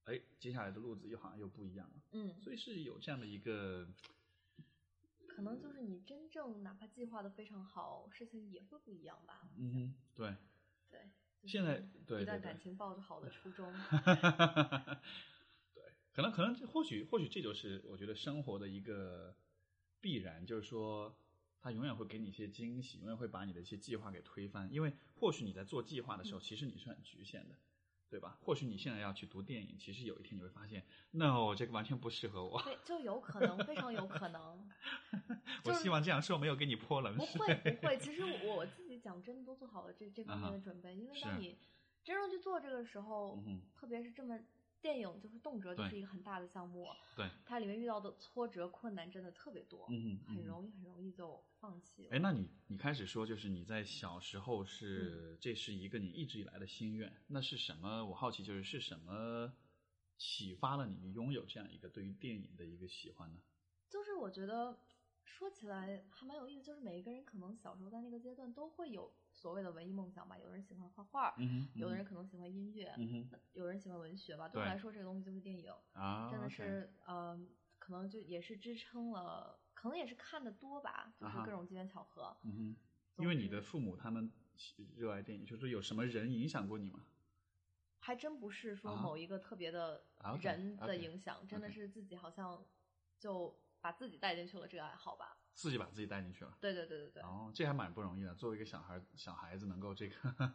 [0.06, 2.02] 哎，接下来的路子又好像又不一样了。
[2.10, 3.86] 嗯，所以是有这样的一个
[5.28, 9.48] 可能就是你真正哪怕计划的非常好，事情也会不一样吧。
[9.56, 10.34] 嗯哼，对，
[10.90, 13.72] 对，就是现在对一段感情抱着好的初衷，
[15.74, 19.34] 对，可能可能或许或许这就是我觉得生活的一个
[20.00, 21.16] 必然，就是说
[21.60, 24.68] 它永远会给你一些惊喜，永远会把你的一些计划给推翻。
[24.72, 27.54] 因为或许你在做计划的时候，其实你是很局限的，
[28.08, 28.38] 对吧？
[28.40, 32.60] 或许你现在要去读电影，其实有一天你会发现，no，这个完全不适合我。
[32.62, 34.68] 对，就有可能，非常有可能。
[35.64, 37.38] 我希望这样说没有给你泼冷水不。
[37.44, 41.58] 会不会，其实我我自己讲真的都做好了这这方面的准备，因为当你
[42.04, 44.38] 真正去做这个时候，嗯特别是这么
[44.80, 52.08] 电影就是动辄就是一个很大的项目，对，它里面遇到的挫折困难真的特别多，嗯嗯哼容易很容易就放弃了。
[52.12, 58.06] 哎，那你你开始说，就是你在小时候是、这是一个你一直以来的心愿，那是什么？
[58.06, 59.52] 我好奇，就是是什么
[60.16, 63.40] 启发了，你拥有这样一个对于电影的一个喜欢呢？
[63.90, 64.78] 就是我觉得
[65.30, 71.34] 说起来还蛮有意思，就是每一个人可能小时候在那个阶段都会有所谓的文艺梦想吧，有人喜欢画画，
[71.74, 74.48] 有的人可能喜欢音乐，嗯有人喜欢文学吧。
[74.48, 75.72] 对我来说，这个东西就是电影。
[75.92, 77.40] 啊，真的是，呃，
[77.78, 82.36] 可能就也是支撑了，可能也是看的多吧，就是各种机缘巧合。
[82.42, 82.76] 嗯
[83.16, 84.30] 哼，因为你的父母他们
[84.96, 87.06] 热爱电影，就是有什么人影响过你吗？
[88.00, 90.04] 还真不是说啊某一个特别的
[90.42, 92.66] 人的影响，真的是自己好像
[93.18, 95.36] 就把自己带进去了这个爱好吧。
[95.52, 96.56] 自己把自己带进去了。
[96.60, 97.22] 对对对对对。
[97.22, 98.34] 哦，这还蛮不容易的。
[98.36, 100.14] 作为一个小孩，小孩子能够这个，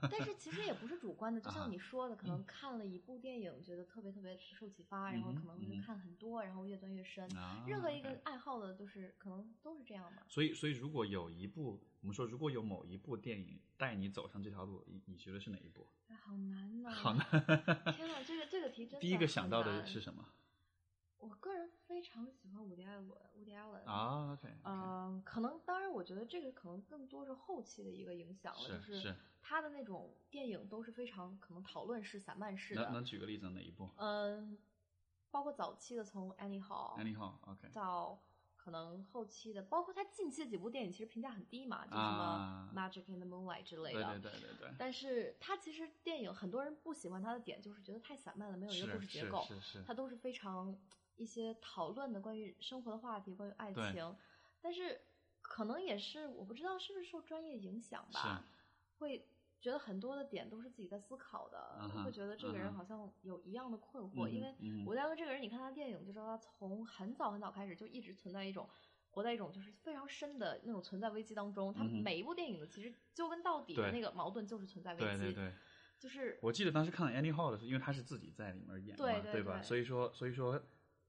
[0.09, 7.29] 但是 其实也不是主观的，就像你说的，可能看了一部电影，觉得特别特别受启发，然后可能会看很多，然后越钻越深。
[7.37, 10.23] 啊任何一个爱好的，就是可能都是这样的。
[10.27, 15.87] 所以，所以如果有一部，我们说如果有某一部电影带你走上这条路，你你觉得是哪一部？
[16.07, 17.27] 哎，好难呐、好难。
[17.93, 20.25] 天呐，这个这个题真的第一个想到的是什么？
[21.27, 23.83] 我个人非常喜欢伍迪·艾伦，伍迪·艾伦。
[23.85, 32.91] 啊，OK，嗯、可能当然，我觉得这个可能更多是后期的一个影响了，是就是他的那种电影都是非常可能讨论式、散漫式能的。
[32.91, 34.55] 能举个例子，哪一部嗯，
[35.31, 38.21] 包括早期的从《Annie Hall》？Anyhow，OK，到
[38.55, 44.19] 可能后期的，包括他近期的几部电影，其实评价很低嘛，就什啊么《Magic in the Moonlight》之类的。
[44.19, 49.43] 对对对对对，但是他其实电影很多人不喜欢他的点，就是觉得太散漫了，没有一个故事结构。
[49.47, 50.75] 是是是，它都是非常
[51.17, 54.15] 一些讨论的关于生活的话题，关于爱情，
[54.61, 55.01] 但是
[55.41, 58.43] 可能也是我不知道是不是受专业影响吧，
[58.97, 59.27] 会
[59.59, 68.69] 觉得很多的点都是自己在思考的，会觉得这个人好像有一样的困惑，因为嗯哼伍迪·艾伦这个人，你看他电影就知道他从很早很早开始就一直存在一种。
[69.11, 71.73] 活在一种就是非常深的那种存在危机当中。
[71.73, 75.05] 他每一部电影的其实究根到底的那个矛盾就是存在危机。
[75.05, 75.53] 对对对。
[75.97, 79.61] 就是我记得当时看到 Andy Hall 的时候，因为他是自己在里面演嘛，对吧？
[79.61, 80.61] 所以说，所以说，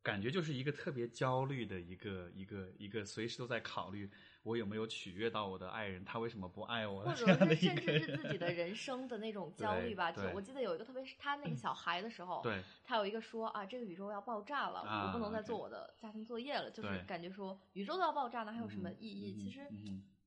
[0.07, 4.09] 感觉就是一个特别焦虑的一个一个一个，随时都在考虑
[4.45, 7.03] 我有没有取悦到我的爱人，他为什么不爱我？
[7.03, 10.13] 或者是甚至是自己的人生的那种 焦虑吧。
[10.13, 19.35] 就我记得有一个特别是他那个小孩的时候，对，他有一个说啊，这个宇宙要爆炸了，我不能再做我的家庭作业了，就是感觉说宇宙都要爆炸了，还有什么意义？
[19.35, 19.67] 其实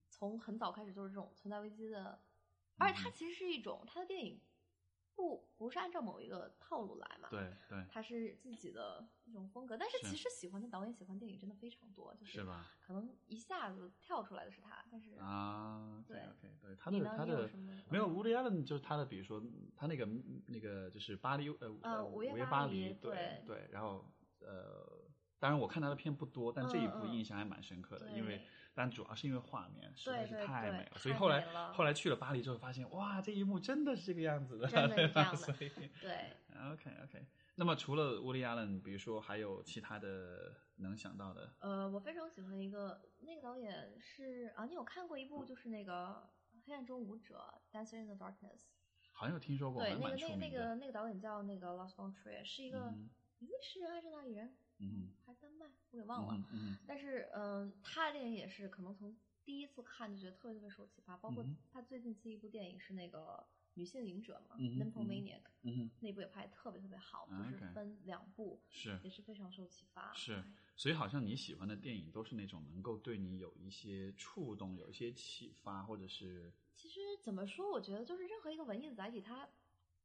[0.10, 2.20] 从很早开始就是这种存在危机的，
[2.80, 4.42] 而且它其实是一种他的电影。
[5.20, 7.28] 不不是按照某一个套路来嘛？
[7.30, 9.76] 对对，他是自己的一种风格。
[9.76, 12.66] 但是其实喜欢的导演、喜欢电影真的非常多，就是吧？
[12.80, 17.50] 可能一下子跳出来的是他，但是啊，对，OK，对，他的他的
[17.90, 19.44] 没有 Woody Allen，就是他的，比如说
[19.76, 20.08] 他那个
[20.48, 24.06] 那个就是巴黎呃呃午夜巴黎，对对，然后
[24.40, 25.04] 呃，
[25.38, 28.42] 当然我看他的片不多，但这一部印象还蛮深刻的，因为。
[28.80, 31.42] 但主要是因为画面实在是太美了，所以后来
[31.74, 35.36] 后来去了巴黎之后，发现哇，这一幕真的是这个样子的，对吧？
[35.36, 35.70] 所以
[36.00, 36.32] 对
[36.72, 37.28] ，OK OK。
[37.56, 41.54] 那么除了乌利亚伦，比如说还有其他的能想到的？
[41.60, 46.30] 呃，我非常喜欢一个那个导演是啊，你有看过一部就是那个
[46.66, 47.44] 《黑暗中舞者》
[47.78, 48.62] Dancing in the Darkness）？
[49.12, 52.94] 好像有听说过，对，那个那个那个那个导演叫那个 Lars von Trier，是一个
[53.40, 54.54] 比利时人还是哪里人？
[54.80, 56.46] 嗯，还是丹麦，我给忘了。
[56.52, 61.18] 嗯，但是嗯，他的电影也是可能从第一次看就觉得特别特别受启发。
[61.18, 70.14] 包括他最近期一部电影是那个女性影者嘛，《Nymphomaniac》，嗯，那部也拍的特别特别好，就是分两部，是也是非常受启发。
[70.14, 70.44] 是，
[70.76, 76.54] 所以好像你喜欢的电影都是那种能够对你有一些触动、有一些启发，或者是……
[76.76, 77.70] 其实怎么说？
[77.72, 79.50] 我觉得就是任何一个文艺的载体，它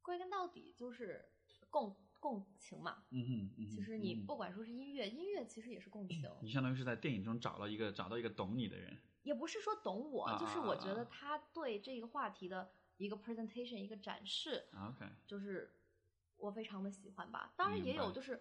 [0.03, 1.25] 归根到底就是
[1.71, 1.97] 共。
[2.25, 6.27] 共情嘛，嗯嗯，其实你不管说是音乐，音乐其实也是共情。
[6.41, 15.77] 你相当于是在电影中找到一个找到一个懂你的人，也不是说懂我，就是我觉得他对这个话题的一个 presentation 一个展示，OK，就是
[16.39, 17.53] 我非常的喜欢吧。
[17.59, 18.41] 当然也有就是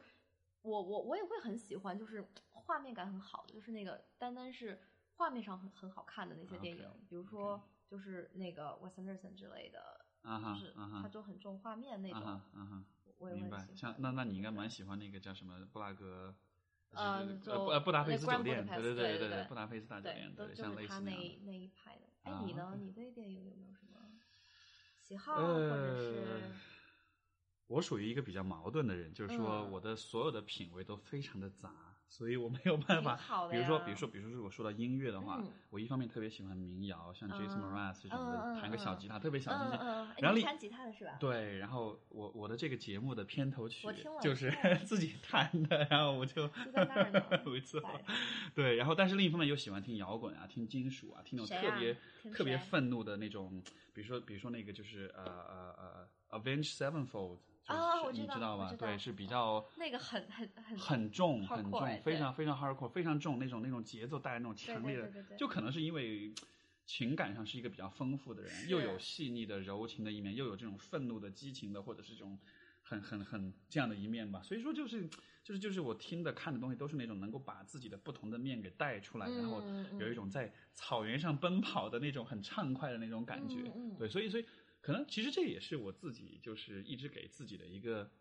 [0.61, 4.81] 我我我也会很喜欢，就是画面感很好的，就是那个单单是
[5.17, 12.39] 画面上很很好看的那些电影，比如说就是那个 Wes Anderson 之类的，就是他就很重画面那种。
[13.31, 16.35] 明白，像那那你应该蛮喜欢那个叫什么布拉格，
[16.91, 21.11] 呃呃布达佩斯酒店，对对对对对，布达佩斯大酒店，对，像类似那
[21.45, 22.01] 那一派的。
[22.23, 22.77] 哎，你呢？
[22.79, 23.99] 你对电影有没有什么
[24.99, 26.51] 喜好，或者是？
[27.67, 31.92] 我属于一个比较矛盾的人，就是说我的所有的品味都非常的杂。
[32.09, 33.15] 所以我没有办法，
[33.49, 35.41] 比如说，比如说，比如说，如果说到音乐的话，
[35.71, 39.79] 我一方面特别喜欢民谣，像 Jason Mraz 这种的，弹个小吉他，特别小清新。
[40.21, 41.17] 然后弹吉他的是吧？
[41.19, 43.87] 对，然后我我的这个节目的片头曲
[44.21, 44.51] 就是
[44.85, 46.47] 自己弹的，然后我就
[47.45, 47.81] 没 错。
[48.53, 51.97] 对，然后但是另一方面又喜欢听摇滚啊，听金属啊，听那种特别
[52.31, 53.59] 特别愤怒的那种，
[53.91, 57.39] 比如说比如说那个就是呃呃呃 Avenged Sevenfold。
[57.65, 58.73] 啊，我知道吧？
[58.77, 66.33] 对，是比较那个很很很很重很重，非常非常 hardcore，非常重那种那种节奏带来那种强烈的，就可能是因为
[66.85, 72.37] 情感上是一个比较丰富的人，又有细腻的柔情的一面，又有这种愤怒的激情的，或者是这种
[72.81, 74.41] 很很很这样的一面吧。
[74.43, 75.07] 所以说，就是
[75.41, 79.63] 就是就是我听的看的东西都是那种能够把自己的不同的面给带出来，然后
[79.99, 83.71] 有一种在草原上奔跑的那种很畅快的那种感觉。
[83.97, 84.45] 对，所以所以。
[84.83, 88.11] 可能其实这也是我自己就是一直给自己的一个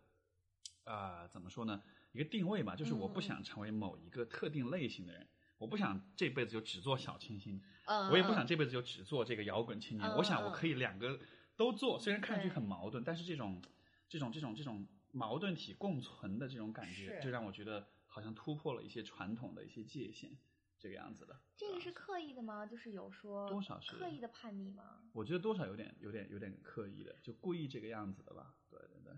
[0.85, 1.83] 啊怎么说呢
[2.13, 7.61] 一个定位吧，就是我不想成为某一个特定类型的人，我不想这辈子就只做小清新，
[8.09, 11.19] 我也不想这辈子就只做这个摇滚青年，我想我可以两个
[11.57, 13.61] 都做，虽然看上去很矛盾，但是这种
[14.07, 20.37] 这种这种这种矛盾体共存的这种感觉，就让我觉得好像突破了一些传统的一些界限。
[20.83, 22.65] 这个样子的，这个是刻意的吗？
[22.65, 25.01] 就是有说多少是刻意的叛逆吗？
[25.13, 28.53] 我觉得多少有点、有点、有点刻意的，就故意这个样子的吧。
[28.69, 29.13] 对对对。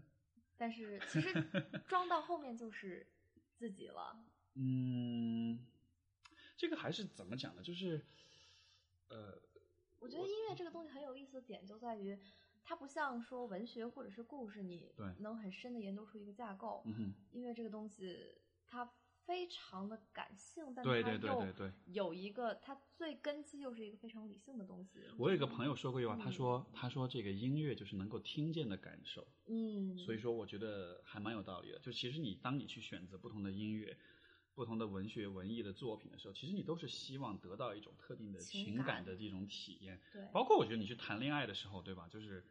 [0.58, 1.34] 但是其实
[1.90, 3.08] 装到后面就是
[3.56, 4.24] 自己了。
[4.54, 5.66] 嗯，
[6.56, 7.64] 这个还是怎么讲呢？
[7.64, 8.06] 就是
[9.08, 9.42] 呃，
[9.98, 12.16] 我觉得音乐这个东西很有意思的点就在于，
[12.64, 16.84] 它不像说文学或者是故事，你能很深的研究出一个架构。
[16.86, 18.36] 嗯音乐这个东西，
[18.68, 18.94] 它。
[19.26, 25.00] 非常的感性，但对对对对对，有一个它最根基又是一个非常理性的东西。
[25.18, 31.80] 我有一个朋友说过一句话，他说他说这个音乐就是能够听见的感受，嗯，所以说我觉得还蛮有道理的。
[31.80, 33.98] 就其实你当你去选择不同的音乐、
[34.54, 40.00] 不同的文学文艺的作品的时候，其实你都是希望得到一种特定的情感的这种体验。
[40.14, 42.08] 对，包括我觉得你去谈恋爱的时候，对吧？
[42.10, 42.46] 就是。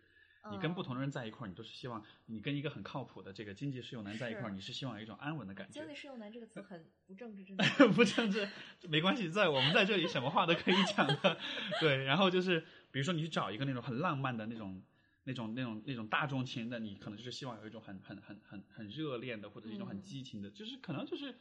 [0.50, 5.80] 你跟不同的人在一块儿，你都是希望你跟一个很靠谱的这个经济适用男在一块儿，你是希望有一种安稳的感觉。
[5.80, 7.64] 经济适用男这个词很 不政治，真的。
[7.94, 8.48] 不政治
[8.88, 11.38] 没关系，在我们在这里什么话都可以讲的。
[11.80, 14.82] 对，然后就是比如说你去找一个那种很浪漫的那种、
[15.24, 21.34] 那种、那种、那种大众情的，你可能就是希望有一种很、很、很、很、很热恋的，或者是一种很嗯激情的，就是可能就是。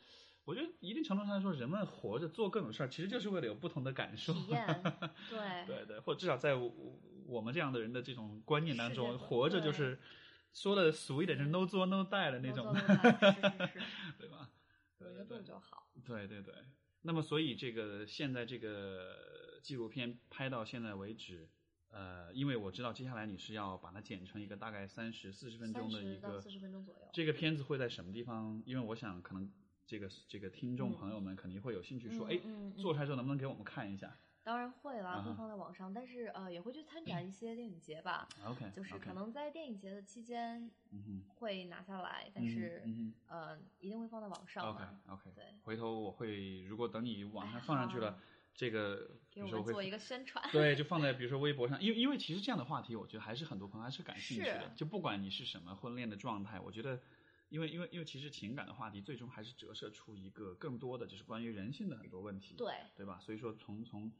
[0.46, 4.34] 我觉得一定程度上来说，人们活着做各种事儿，其实就是为了有不同的感受。
[4.34, 4.84] 体验，
[5.32, 6.68] 对对对，或者至少在我
[7.34, 10.00] 我们这样的人的这种观念当中，活着就是
[10.54, 12.72] 说的俗一点，就是 no 作 no die 的那种，
[14.20, 14.50] 对吧？
[15.00, 15.90] 有一个对对度就好。
[16.06, 16.54] 对对对。
[17.02, 21.50] 那么，所以这个现在这个纪录片拍到现在为止，
[21.90, 27.10] 呃，因为我知道接下来你是要把它剪成一个大概三十四十分钟的一个四十分钟左右。
[27.12, 28.62] 这个片子会在什么地方？
[28.66, 29.52] 因为我想可能
[29.86, 38.28] 这个这个听众朋友们肯定会有兴趣说，哎、嗯嗯嗯做出来之后能不能给我们看一下当然会啦，会放在网上，但是呃，也会去参展一些电影节吧。
[38.46, 40.70] ？OK，就是可能在电影节的期间。
[41.38, 44.84] 会拿下来，但是嗯呃，一定会放在网上 OK。
[45.10, 48.20] OK，对回头我会，如果等你网上哎放上去了，
[48.54, 50.44] 这个比 给如说会我们做一个宣传。
[50.52, 54.72] 对，就放在 比如说微博上，因为因为其实这样的话题，我觉得还是很多朋友还是感兴趣的。
[54.76, 57.02] 就不管你是什么婚恋的状态，我觉得，
[57.50, 63.20] 因为因为因为其实情感的话题，最终还是折射出一个更多的就是关于人性的很多问题，对，对吧？
[63.20, 64.12] 所以说从从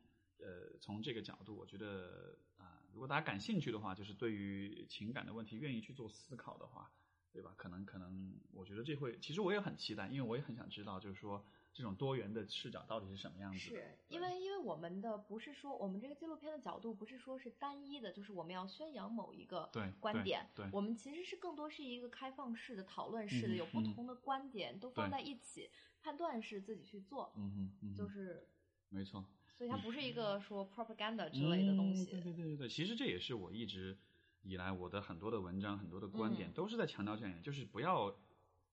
[0.44, 6.92] 呃从这个角度，我觉得啊、如果大家感兴趣的话，就是对于情感的问题愿意去做思考的话，
[7.32, 7.54] 对吧？
[7.58, 13.76] 可能可能，我觉得这会，其实我也很期待，因为我也很想知道，就是说这种多元的视角到底是什么样子的。
[13.78, 28.48] 是因为因为我们的不是说我们这个纪录片的角度不是说是单一的，就是我们要宣扬某一个对对观点，对我们其实是更多是一个开放式的讨论式的，嗯有不嗯同的观点都放在一起，判断是自己去做，嗯哼就是
[28.90, 29.26] 没错。
[29.64, 32.04] 所以它不是一个说 propaganda 之类的东西。
[32.04, 33.98] 嗯对对对对对，其实这也是我一直
[34.42, 36.52] 以来我的很多的文章、很多的观点、嗯。
[36.54, 38.14] 都是在强调这样一点，就是不要，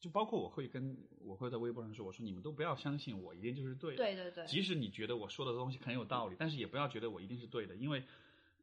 [0.00, 8.02] 就包括我会跟我会在微博上说，我说你们都不要相信我一定就是对的，对对对，即使你觉得我说的东西很有道理，但是也不要觉得我一定是对的，因为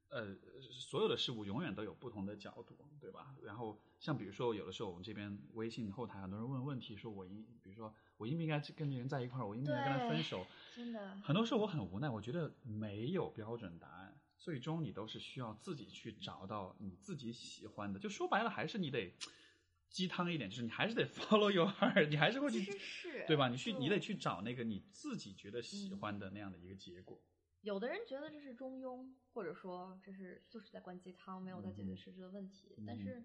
[0.10, 0.36] 呃，
[0.72, 3.36] 所有的事物永远都有不同的角度，对吧？
[3.44, 10.46] 然后像比如说，有的时候我们这边微信后台很多人问问题，说我应，比如说我应不应该跟这人在一块儿，我应不应该跟他分手？
[10.76, 18.00] 真的很多时候我很无奈，我觉得没有标准答案，最终你都是需要自己去找到你自己喜欢的。
[18.00, 19.14] 就说白了，还是你得
[19.90, 23.50] 鸡汤一点，就是你还是得 follow your heart，你还是会去是对吧？
[23.50, 27.22] 你去，你得去找那个你自己觉得喜嗯欢的那样的一个结果。
[27.68, 32.74] 有的人觉得这是中庸，或者说这是就是在灌鸡汤，没有在解决嗯实质的问题。
[32.78, 33.22] 嗯但是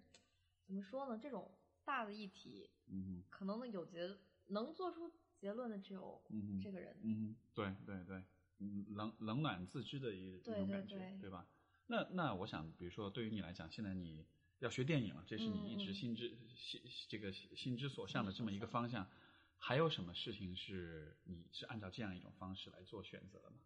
[0.67, 1.17] 怎么说呢？
[1.17, 4.19] 这种大的议题，嗯可能呢有结
[4.49, 6.97] 能做出结论的只有嗯这个人。
[7.03, 8.25] 嗯，对对对，
[8.59, 11.47] 嗯，冷冷暖自知的一种感觉，对吧？
[11.87, 14.27] 那那我想，比如说对于你来讲，现在你
[14.59, 19.09] 要学电影了，这是你一直心之心这个心之所向的这么一个方向，
[19.57, 23.59] 还有什么事情是你是按照这样一种方式来做选择的吗？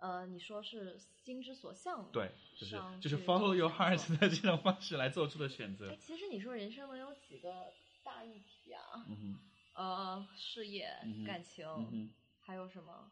[0.00, 5.96] 呃，你说是心之所向，对，就是就是 follow your heart 的这种方式来做出的选择哎，。
[5.96, 7.72] 其实你说人生能有几个
[8.02, 8.82] 大议题啊？
[9.08, 13.10] 嗯事业、嗯感情，嗯，还有什么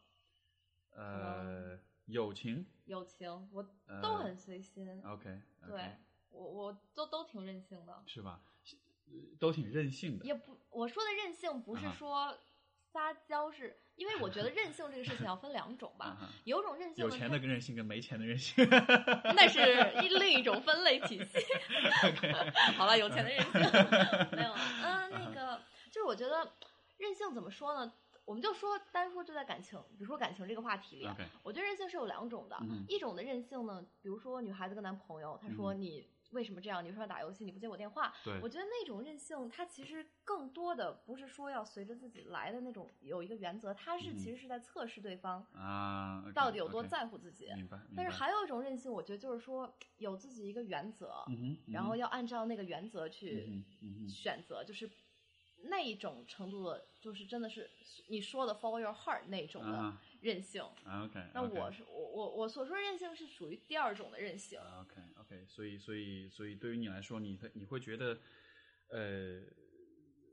[0.91, 5.01] 呃，友情友情，我呃都很随心。
[5.05, 5.97] ，OK，对
[6.31, 8.03] 我，我都都挺任性的。
[8.07, 8.43] 是吧？
[9.07, 10.25] 呃都挺任性的。
[10.27, 12.37] 也不，我说的任性不是说
[12.93, 16.17] 撒娇是，因为我觉得任性这个事情要分两种吧。
[16.45, 18.67] 有种任性有钱的跟任性跟没钱的任性。
[19.37, 19.61] 那是
[20.03, 21.39] 一另一种分类体系。
[22.77, 23.53] 好了，有钱的任性
[24.33, 24.59] 没有了。
[24.85, 25.61] 嗯，那个
[25.91, 26.53] 就是我觉得
[26.97, 27.93] 任性怎么说呢？
[28.25, 31.09] 我们就说单说就在感情，比如说感情这个话题里
[31.43, 32.57] 我觉得任性是有两种的。
[32.61, 36.83] 嗯一种的任性呢，比如说女孩子跟男朋友，她说嗯你为什么这样？
[36.85, 37.45] 你为什么要打游戏？
[37.45, 38.13] 你不接我电话？
[38.25, 45.45] 对我觉得那种任性，它其实更多的不是说要随着自己来的那种有一个原则，它是嗯其实是在测试对方
[46.33, 47.47] 到底有多在乎自己。
[47.97, 51.25] 但是还有一种任性，我觉得就是说有自己一个原则，
[51.73, 53.65] 然后要按照那个原则去
[54.09, 54.91] 选择，就是
[55.65, 57.69] 那一种程度的，就是真的是
[58.09, 60.63] 你说的 follow your heart 那种的啊任性。
[60.85, 64.59] 啊，OK，那我是我我我所说任性是属于第二种的任性。
[64.81, 68.19] OK OK，所以所以所以对于你来说，你你会觉得，
[68.89, 69.41] 呃，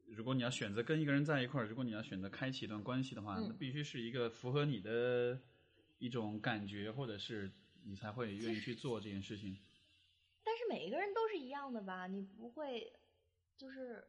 [0.07, 5.41] 如果你要选择跟一个人在一块儿，如果你要选择开启一段关系的话，嗯那必须是一个符合你的
[5.97, 7.51] 一种感觉，或者是
[7.83, 9.57] 你才会愿意去做这件事情。
[10.43, 12.07] 但是每一个人都是一样的吧？
[12.07, 12.93] 你不会
[13.57, 14.07] 就是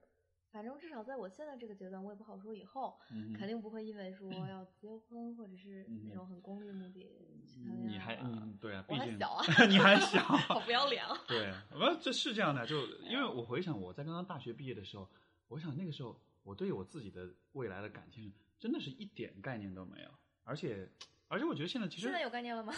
[0.56, 7.12] 反正至少在我现在这个阶段，我也不好说以后，嗯肯定不会因为说 要结婚或者是那种很功利目的
[7.46, 7.92] 去谈恋爱。
[7.92, 11.14] 你还嗯对啊，我毕竟还小啊， 你还小， 好不要脸啊！
[11.28, 15.06] 对，我这是这样的，就因为我回想我在刚刚大学毕业的时候，
[15.48, 20.08] 我想那个时候我对我自己的未来的感情真的是一点概念都没有，
[20.44, 20.88] 而且
[21.28, 22.72] 而且我觉得现在其实现在有概念了吗？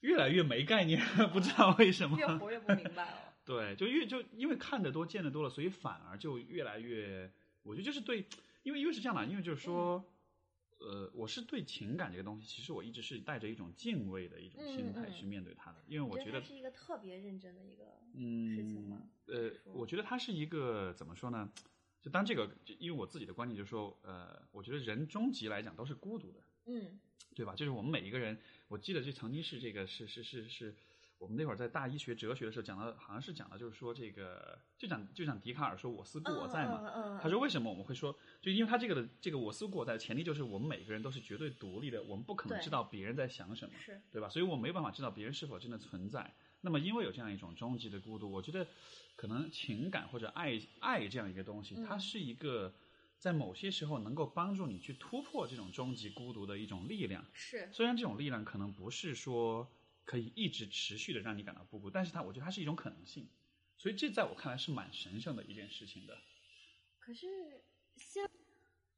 [0.00, 1.00] 越来越没概念，
[1.32, 2.18] 不知道为什么。
[2.18, 3.31] 越活越不明白了。
[3.44, 7.32] 对，就越就因为看得多见得多了，所以反而就越来越，
[7.62, 8.26] 我觉得就是对，
[8.62, 10.04] 因为因为是这样的，因为就是说，
[10.78, 17.84] 呃，我是对情感这个东西，其实我一直是带着一种敬畏的一种心态去面对它的，因为我觉得是一个特别认真的一个
[18.14, 19.02] 嗯事情嘛？
[19.26, 21.50] 呃，我觉得它是一个怎么说呢？
[22.00, 26.98] 就当这个，就因为我自己的观点就是说，呃，我觉得人终极来讲都是孤独的，嗯
[27.34, 27.54] 对吧？
[27.54, 28.38] 就是我们每一个人，
[28.68, 30.74] 我记得这曾经是这个是是是是，
[31.22, 37.20] 我们那会儿在大一学哲学的时候讲到，好像是讲的就是说这个，就讲就讲笛卡尔说我思故我在嘛。
[37.22, 44.28] 他说为什么我们会说，就因为他这个的这个我思故我在的，前提就是我们每个人都是绝对独立的，我们不可能知道别人在想什么，是对吧？
[44.28, 46.34] 所以我没有办法知道别人是否真的存在。
[46.60, 48.66] 那么因为有这样一种终极的孤独，我觉得
[49.14, 52.74] 可能情感或者爱爱这样一个东西，嗯它是一个
[53.16, 57.24] 在某些时候能够帮助你去突破这种终极孤独的一种力量。
[57.32, 59.70] 是虽然这种力量可能不是说
[60.04, 63.28] 可以一直持续的让你感到不孤，但是它我觉得它是一种可能性，
[63.78, 66.18] 所以这在我看来是蛮神圣的一件事情的。
[66.98, 67.64] 可是
[67.96, 68.24] 心，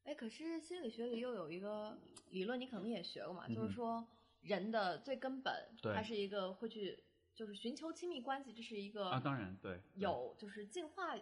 [0.04, 1.98] 哎，可是心理学里又有一个
[2.30, 4.06] 理论，你可能也学过嘛，嗯就是说
[4.42, 5.94] 人的最根本，对。
[5.94, 11.16] 它是一个会去就是寻求亲密关系，这是一个啊，当然对，有就是进化、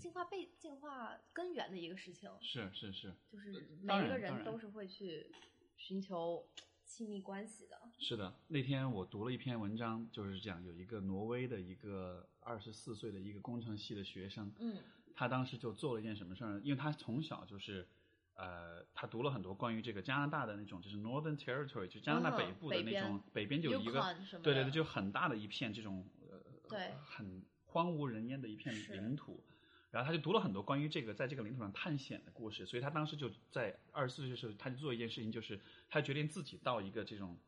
[0.00, 3.14] 进化被进化根源的一个事情，是是是。
[3.30, 5.30] 就是每一个人都是会去
[5.76, 6.48] 寻求
[6.84, 7.87] 亲密关系的。
[7.98, 8.32] 是的。
[8.46, 14.76] 那天我读了一篇文章，就是讲有一个挪威的一个二十四岁的一个工程系的学生，嗯
[15.14, 16.60] 他当时就做了一件什么事儿呢？
[16.62, 17.88] 因为他从小就是，
[18.34, 24.00] 呃，他读了很多关于这个加拿大的那种，就是 Northern Territory，就加拿大嗯北部的那种，北边就有一个
[24.42, 29.42] 对对对，的就很大的一片这种，呃，对很荒无人烟的一片领土。
[29.90, 37.38] 然后他就读了很多关于这个在这个领土上探险的故事，所以他当时就在二十四岁的时候，他就做一件事情，就是他决定自己到一个这种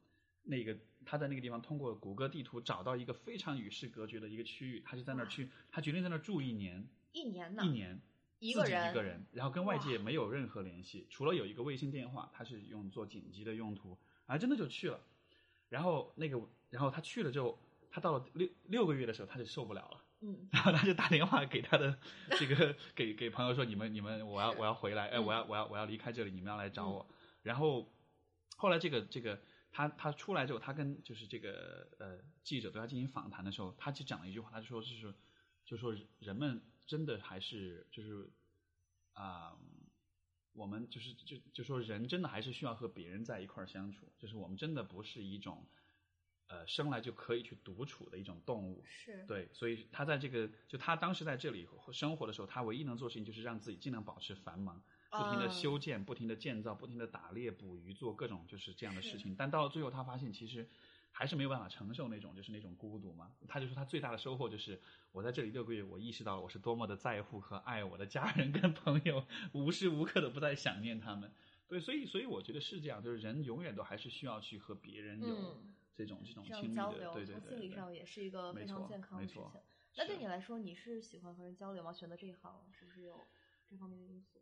[0.43, 8.01] 那个他在那个地方通过谷歌地图找到一个非常与世隔绝的一个区域，他就在那儿去，他决定在那儿住一年，一年呢，一年，
[8.39, 15.01] 一个人一个人，然后跟外界没有任何联系，除了有一个卫星电话，他是用做紧急的用途，啊真的就去了。
[15.69, 17.59] 然后那个，然后他去了之后，
[17.91, 20.49] 他到了六六个月的时候，他就受不了了，嗯。
[20.51, 21.97] 然后他就打电话给他的
[22.39, 27.07] 这个给给朋友说：“你们你们，我要我要回来，哎，嗯我要我要我要离开这里，你们要来找我。
[27.43, 27.89] 然后
[28.57, 29.41] 后来这个这个
[29.71, 35.15] 他他出来之后，他跟就是这个呃记者对他进行访谈的时候，他就讲了一句话，他就说就是
[35.65, 38.31] 就说人们真的还是就是
[39.13, 39.59] 啊、
[40.53, 45.67] 我们就是就就说人真的还是需要和别人在一块儿相处，就是我们真的不是一种
[46.49, 48.83] 呃生来就可以去独处的一种动物。
[48.87, 59.35] 是对，所以他在这个就他当时在这里生活的时候，他唯一能做的事情就是让自己尽量保持繁忙，不停的嗯修建、不停的建造、不停的打猎、捕鱼，做各种就是这样的事情。
[59.37, 60.69] 但到了最后，他发现其实
[61.11, 63.33] 还是没有办法承受那种就是那种孤独嘛。
[63.49, 64.81] 他就说他最大的收获就是
[65.13, 71.33] 我在这里六个月，我意识到了我是多么的在乎和爱我的家人跟朋友，无时无刻的不在想念他们。
[71.67, 79.45] 对，所以所以我觉得是这样，就是人永远都还是需要去和别人有嗯这种、这种这亲密的，交流，对对对对对从心理上也是一个非常健康的事情。
[79.97, 81.93] 那对你来说，你是喜欢和人交流吗？
[81.93, 83.21] 选择这一行是不是有
[83.69, 84.41] 这方面的因素？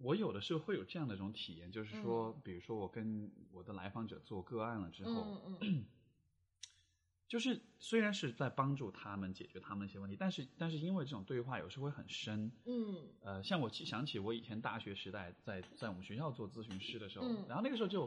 [0.00, 2.40] 我有的时候会有这样的一种体验，就是说，嗯。
[2.44, 5.84] 比如说我跟我的来访者做个案了之后，嗯嗯
[7.28, 13.08] 就是虽然是在帮助他们解决他们的一些问题，但是但是因为这种对话有时候会很深，嗯。
[13.20, 17.44] 呃，像我想起我以前大学时代在在我们学校做咨询师的时候，嗯。
[17.48, 18.02] 然后那个时候就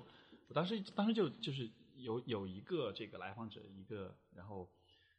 [0.47, 4.71] 我当时当时就就是有有一个这个来访者一个，然后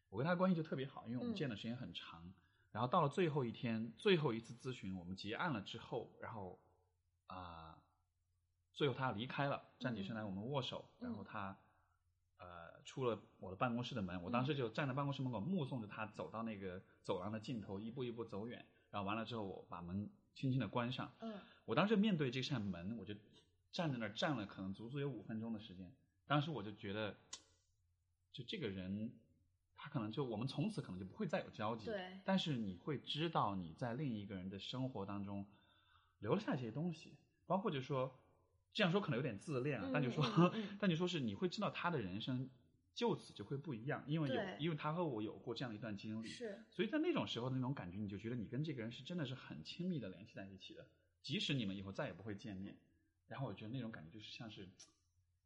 [0.08, 1.36] 我跟他关系就特别好，因为我们嗯。
[1.36, 2.32] 见的时间很长，
[2.72, 6.60] 然后到了最后一天最后一次咨询，我们结案了之后，然后
[7.26, 7.78] 啊、
[8.72, 11.58] 最后他离开了，站起身来我们握手，然后嗯他。
[12.42, 18.64] 呃，出了我的办公室的门，我当时就站在办公室门口，目送着他走到那个走廊的尽头，一步一步走远。
[18.90, 21.12] 然后完了之后，我把门轻轻的关上。
[21.20, 23.12] 嗯我当时面对这扇门，我就
[23.72, 25.94] 站在那儿站了，可能足足有五分钟的时间。
[26.26, 27.14] 当时我就觉得，
[28.32, 29.12] 就这个人，
[29.82, 31.86] 他可能就我们从此可能就不会再有交集。
[31.86, 32.20] 对。
[32.22, 35.46] 但是你会知道你在另一个人的生活当中
[36.18, 37.16] 留了下一些东西，
[37.46, 38.20] 包括就是说，
[38.74, 40.22] 这样说可能有点自恋啊，但就说，
[40.78, 42.50] 但就说是你会知道他的人生
[42.94, 46.62] 就此就会不一样，因为有因为他和我有过这样一段经历，是。
[46.68, 50.86] 所以在那种时候的那种感觉，你就觉得你跟这个人是真的是很亲密的联系在一起的，
[51.22, 52.76] 即使你们以后再也不会见面，
[53.28, 54.68] 然后我觉得那种感觉就是像是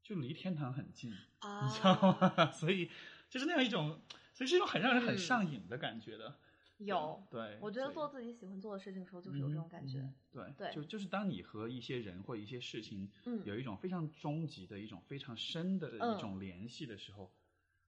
[0.02, 2.50] 就离天堂很近，啊，你知道吗？
[2.52, 2.90] 所以
[3.34, 4.00] 就是那样一种，
[4.32, 6.38] 所以是一种很让人很嗯上瘾的感觉的。
[6.78, 9.98] 有，对，我觉得做自己喜欢做的事情的时候，就是有这种感觉。
[9.98, 17.32] 嗯对对就就是当你和一些人或一些事情嗯有一种非常终极的一种非常深的嗯一种联系的时候，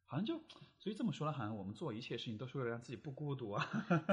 [0.04, 0.36] 好像就
[0.80, 3.64] 所以这么说来，好像我们做一切事情都是为了让自己不孤独啊。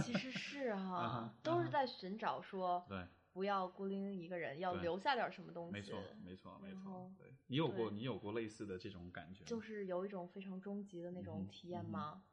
[0.03, 5.73] 其实是啊哈 哈，都是在寻找说对，不要孤零零一个人，要留下点什么东西。
[5.73, 7.11] 没错，没错，没错。
[7.17, 9.47] 对你有过你有过类似的这种感觉吗？
[9.47, 12.23] 就是有一种非常终极的那种体验吗？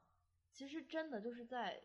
[0.52, 1.82] 其实真的就是在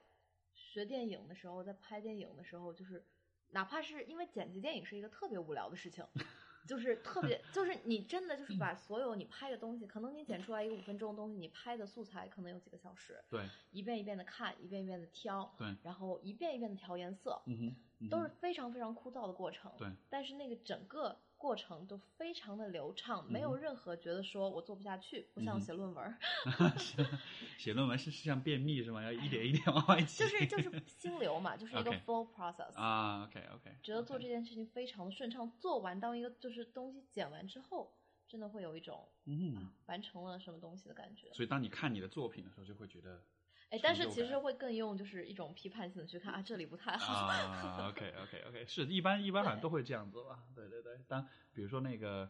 [0.53, 3.05] 学电影的时候，在拍电影的时候，就是
[3.51, 6.03] 哪怕是因为剪辑电影是一个特别无聊的事情，
[6.67, 17.75] 就是特别就是你真的就是把 所有你拍的东西，可能你剪出来一个五分钟的东西，你拍的素材可能有几个小时，对一遍一遍的看，一遍一遍的挑，对，然后一遍一遍的调颜色，嗯哼，嗯
[18.09, 19.71] 都是非常非常枯燥的过程。
[19.77, 26.17] 对，但是那个整个过程都非常的流畅，没有嗯任何觉得说我做不下去，不像写论文儿，
[27.57, 29.03] 写论文是是像便秘是吗？
[29.03, 30.19] 要一点一点往外挤。
[30.19, 32.73] 就是就是心流嘛，就是一个 flow process。
[32.75, 37.93] 啊，OK OK，觉得做这件事情非常的顺畅，做完当一个就是东西剪完之后，
[38.27, 41.31] 真的会有一种嗯啊，完成了什么东西的感觉。
[41.33, 43.21] 所以当你看你的作品的时候，就会觉得
[43.69, 47.13] 哎，但是其实会更用就是一种批判性的去看啊，这里不太好。
[47.27, 50.39] 啊，OK OK OK，是一般一般好像都会这样子吧？
[50.55, 52.29] 对对对，当比如说那个，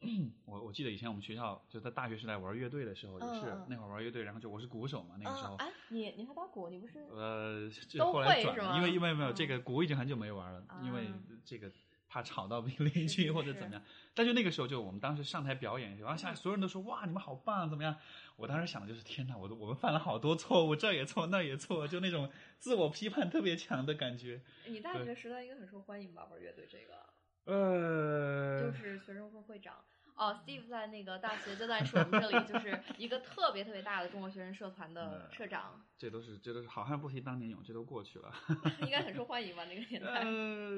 [0.46, 6.68] 我我记得以前我们学校就在大学时代玩乐队的时候，也是那会儿玩乐队，然后就我是鼓手嘛，那个时候啊，，哎，你你还打鼓？
[6.70, 11.14] 你不是呃，这都后来转了，会是吗因为因为没有嗯这个鼓已经很久没玩了，因为啊
[11.44, 11.70] 这个
[12.08, 13.82] 怕吵到邻居是或者怎么样。
[14.14, 17.94] 但就那个时候，就我们当时上台表演，然后下来所有人都说哇，你们好棒，怎么样？
[18.40, 24.40] 我当时想的就是天哪，我都我们犯了好多错误，这也错那也错，就那种自我批判特别强的感觉。
[24.66, 26.24] 你大学时代应该很受欢迎吧？
[26.30, 27.10] 玩乐队这个。
[27.44, 29.84] 呃，就是学生会会长。
[30.14, 38.30] 哦，Steve 在那个大学阶段是我们这里就是一个特别特别大的中国学生社团的 嗯社长，这都是这都是好汉不提当年勇，这都过去了。
[38.82, 39.64] 应该很受欢迎吧？
[39.64, 40.22] 那个年代。
[40.22, 40.76] 呃，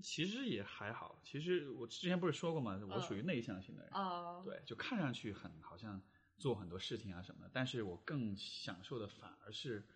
[0.00, 1.18] 其实也还好。
[1.22, 3.90] 其实我之前不是说过嘛，我属于内向型的人。
[3.92, 6.00] 哦，对，就看上去很好像
[6.42, 9.86] 做很多事情啊什么的，但是我更享受的反而是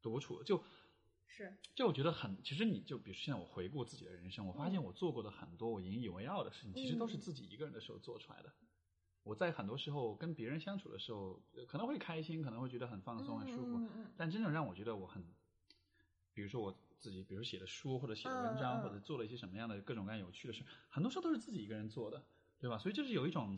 [0.00, 0.44] 独处。
[0.44, 0.62] 就
[1.26, 8.52] 是就我觉得很，其实你就比如现在我回顾自己的人生，我发现我做过的很多我引以为傲的事情，其实都是嗯自己一个人的时候做出来的。
[9.24, 15.22] 我在很多时候跟别人相处的时候，呃可能会开心，可能会觉得很放松、很舒服，但真正让我觉得我很，
[16.32, 22.24] 比如说我自己，比如写的书或者写的文章，或者做了一些什么样的各种各样有趣的事，很多时候都是自己一个人做的，
[22.58, 22.78] 对吧？
[22.78, 23.56] 所以就是有一种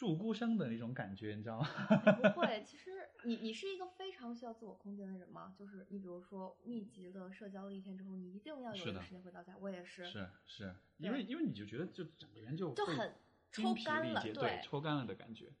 [0.00, 1.68] 祝孤生的那种感觉，你知道吗？
[1.90, 5.54] 哎不会，其实 你你是一个非常需要自我空间的人吗？
[5.58, 9.54] 就是你比如说密集的社交了一天之后，你一定要有时间回到家。
[9.60, 13.14] 我也是，是是，因为因为你就觉得就整个人就就很
[13.52, 15.52] 抽干了，对，抽干了的感觉。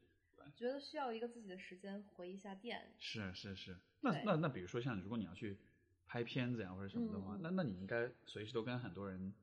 [0.56, 2.94] 觉得需要一个自己的时间回一下电。
[2.98, 5.58] 是是是，那那那比如说像如果你要去
[6.06, 9.34] 拍片子呀或者什么的话，那那你应该随时都跟很多人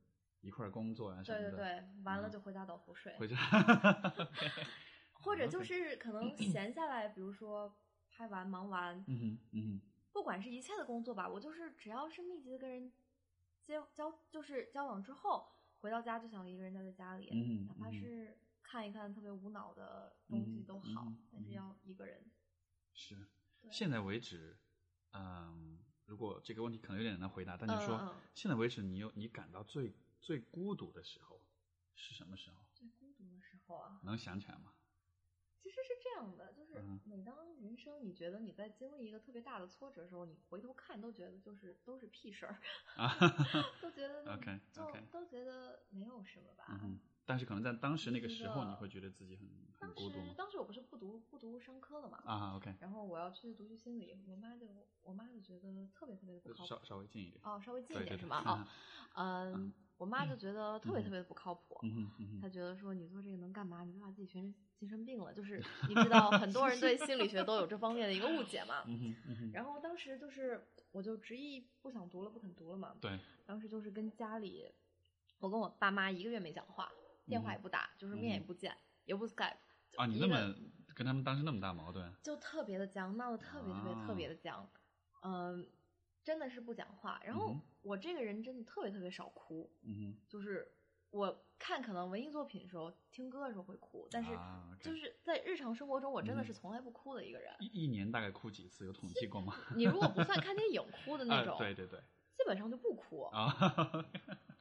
[0.41, 1.51] 一块儿工作啊什么的。
[1.51, 3.13] 对对对，完了嗯就回家倒头睡。
[3.19, 3.35] 回家。
[5.27, 7.75] 或者就是可能闲下来，比如说
[8.09, 9.81] 拍完忙完，嗯哼嗯哼。
[10.13, 12.91] 不管是一切的工作吧，我就是只要是密集的跟人
[13.61, 15.47] 交交就是交往之后，
[15.79, 22.23] 回到家就想一个人待在家里，嗯哪怕嗯是看一看特别无脑的东西嗯都好，但是要一个人。
[22.93, 23.27] 是，
[23.69, 24.57] 现在为止，
[25.11, 31.39] 嗯，如果这个问题可能有点难回答，但就是说，现在为止，你有你感到最最孤独的时候
[31.93, 32.65] 是什么时候？
[32.73, 34.73] 最孤独的时候啊，能想起来吗？
[35.77, 42.57] 其实是这样的，就是嗯每当人生你觉得你在经历一个特别大的挫折的时候，你回头看都觉得就是都是屁事儿，
[42.97, 43.13] 啊，
[43.79, 46.65] 都觉得 OK，就 OK 都觉得没有什么吧。
[46.69, 50.25] 嗯哼，但是可能在当时那个时候，你会觉得自己很很当孤独吗？
[50.29, 54.65] 时当时我不是不读不读商科了嘛，啊，OK，然后我要去读去心理，我妈就
[55.03, 56.83] 我妈就觉得特别特别的不靠谱稍。
[56.83, 57.39] 稍微近一点。
[57.43, 58.41] 哦，稍微近一点是吗？
[59.13, 61.79] 哦，嗯，我妈就觉得特别特别的不靠谱。
[62.41, 63.83] 她觉得说你做这个能干嘛？
[63.83, 65.33] 你就把自己全身精神病了。
[65.33, 68.83] 就是 你知道，很多人对心理学都有这方面的一个误解嘛。
[69.53, 72.95] 然后当时就是，我就执意不想读了，不肯读了嘛。
[73.01, 74.71] 对，当时就是跟家里，
[75.39, 76.91] 我跟我爸妈一个月没讲话，
[77.25, 78.75] 电话也不打，就是面也不见，
[79.05, 79.57] 也不 Skype。
[79.95, 80.53] 啊，你那么
[80.93, 84.69] 跟他们当时那么大矛盾，就特别的僵，闹得特别特别特别的僵，
[85.23, 85.67] 嗯，
[86.27, 87.21] 真的是不讲话。
[87.23, 90.69] 然后我这个人真的特别特别少哭，嗯就是
[91.09, 94.37] 我看可能文艺作品的时候，听歌的时候会哭，但是
[94.81, 97.53] 就是在日常生活中，我真的嗯是从来不哭的一个人。
[97.61, 98.85] 一一年大概哭几次？
[98.85, 99.55] 有统计过吗？
[99.73, 101.97] 你如果不算看电影哭的那种，啊，对对对，
[102.35, 103.21] 基本上就不哭。
[103.23, 104.05] 啊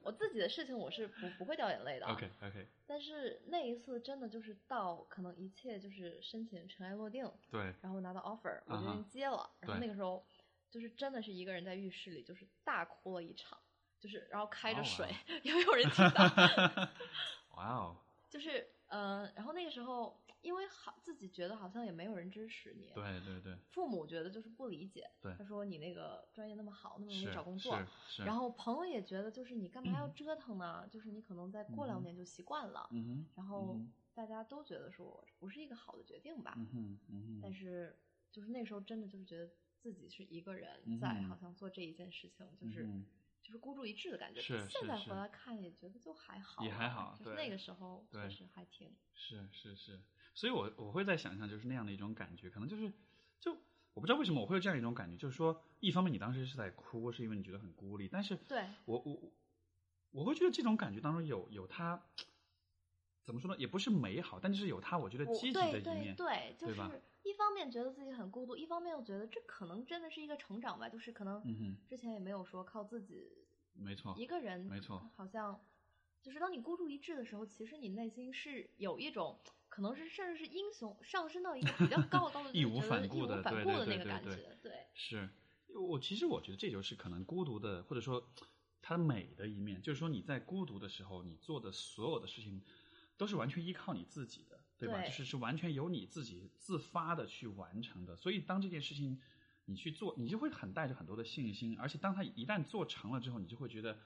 [0.06, 2.06] 我自己的事情我是不不会掉眼泪的。
[2.14, 9.50] OK OK，但是那一次真的就是到可能一切就是申请尘埃落定，对，然后拿到 offer，我决啊哈定接了。
[9.58, 10.24] 然后那个时候
[10.70, 13.58] 就是真的是一个人在浴室里就是大哭了一场，
[14.00, 15.08] 就是然后开着水，
[15.42, 16.24] 也没有人听到。
[17.56, 17.96] 哇哦，
[18.28, 27.86] 就是嗯，然后那个时候因为好自己觉得好像也没有人支持你，对对对，父母觉得就是不理解，对他说你那个专业那么好，那么容易找工作，是
[28.18, 30.86] 是，然后朋友也觉得就是你干嘛要折腾呢？
[30.90, 36.54] 就是你可能再过两年就习惯了，嗯哼，然后嗯大家都觉得说不是一个好的决定吧。
[36.56, 37.98] 嗯哼，但是
[38.30, 39.50] 就是那时候真的就是觉得
[39.86, 43.06] 自己是一个人嗯在，好像做这一件事情，就是、嗯
[43.40, 44.40] 就是孤注一掷的感觉。
[44.40, 50.00] 是现在回来看也觉得就还好啊，也还好就是那个时候确对实还挺是是是，
[50.34, 52.92] 所以我我会在想象就是那样的一种感觉，可能就是
[53.38, 53.56] 就
[53.94, 59.32] 我不知道为什么我会有这样一种感觉，就是说一方面你当时是在哭，是因为你觉得很孤立，但是对我我
[60.10, 62.02] 我会觉得这种感觉当中有有它
[63.26, 66.80] 怎么说呢，也不是美好，但就是有它我觉得我积极的对对一面，对，就是
[67.24, 71.42] 一方面觉得自己很孤独，一方面又觉得这可能真的是一个成长吧，就是可能
[71.88, 73.32] 之前也没有说靠自己
[73.74, 75.60] 没错，一个人，没错，好像
[76.22, 84.72] 就是当你孤注一掷的时候，其实你内心是有一种可能是甚至是英雄上升到一个比较高高的 义无反顾的义无反对对顾的那个对对对感觉，对。
[84.94, 85.28] 是
[85.74, 88.30] 我其实我觉得这就是可能孤独的，或者说
[88.80, 92.62] 它美的一面，就是说你在孤独的时候，你做的所有的事情
[93.16, 95.00] 都是完全依靠你自己的，对吧？
[95.00, 98.16] 对就是是完全由你自己自发的去完成的。
[98.16, 99.20] 所以当这件事情
[99.64, 103.98] 你去做，你就会很带着很多的信心，而且当它一旦做成了之后，你就会觉得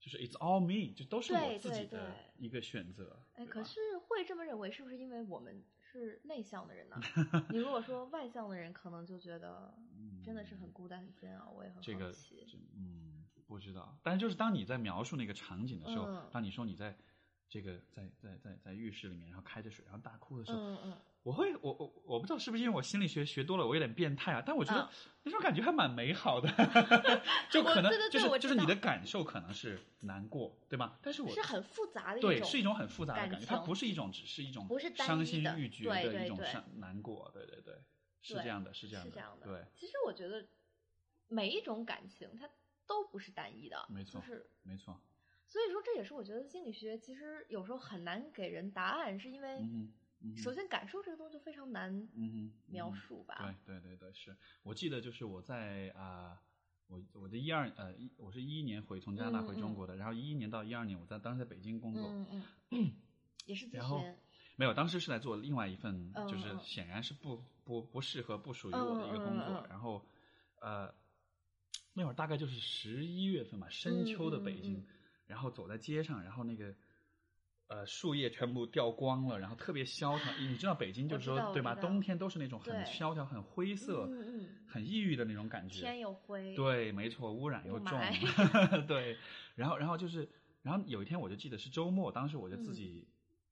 [0.00, 3.22] 就是 it's all me，就都是我对自己对的一个选择。
[3.34, 7.00] 哎，可是会这么认为，是不是因为我们是内向的人呢？
[7.50, 9.74] 你如果说外向的人，可能就觉得
[10.22, 11.50] 真的是很孤单、很煎熬。
[11.50, 12.44] 我也很这个好奇。
[12.46, 16.98] 这嗯不知道，但是就是当你在描述那个场景的时候，嗯当你说你在
[17.48, 24.88] 这个在在在在浴室里面，然后开着水，然后大哭的时候，嗯嗯，我会我我我不知道是不是因为我心理学学多了，我有点变态啊，但我觉得嗯
[25.22, 26.48] 那种感觉还蛮美好的，
[27.50, 30.98] 就可能就是就是你的感受可能是难过，对吗？
[31.02, 37.74] 但是我是很复杂的一对，种，是一种很复杂的感感觉，它不是一种只是一种不是单伤心欲绝的一种伤难过，对对对，
[38.22, 39.46] 是这样的，是这样的，是这样的。
[39.46, 40.46] 对，其实我觉得
[41.28, 42.48] 每一种感情它
[42.86, 45.00] 都不是单一的，没错就是没错，
[45.46, 49.64] 所以说这也是我觉得心理学其实有时候很难给人答案，是因为
[50.36, 52.08] 首先感受这个东西就非常难
[52.66, 53.54] 描述吧。
[53.64, 54.36] 对对对对，是。
[54.62, 56.40] 我记得就是我在啊、
[56.88, 62.92] 我我的一二呃一我是一一年回从加拿大回中国的，然后一一年到一二年我在当时在北京工作，嗯嗯，
[63.44, 64.14] 也是咨然后询。
[64.56, 66.48] 没有，当时是来做另外一份，嗯就是。
[66.48, 70.04] 嗯显然是不不不适合不属于我的一个工作，然后
[70.60, 70.92] 呃
[71.92, 74.95] 那会儿大概就是十一月份吧，深秋的北京，嗯嗯嗯
[75.26, 76.74] 然后走在街上，然后那个。
[77.68, 80.32] 呃，树叶全部掉光了，然后特别萧条。
[80.38, 81.74] 你知道北京就是说，对吧？
[81.74, 84.08] 冬天都是那种很萧条、很灰色、
[84.68, 85.80] 很抑郁的那种感觉。
[85.80, 86.54] 天又灰。
[86.54, 88.86] 对，没错，污染又雾重霾。
[88.86, 89.18] 对，
[89.56, 90.28] 然后然后就是，
[90.62, 93.08] 然后有一天我就记得是周末，当时我就自嗯己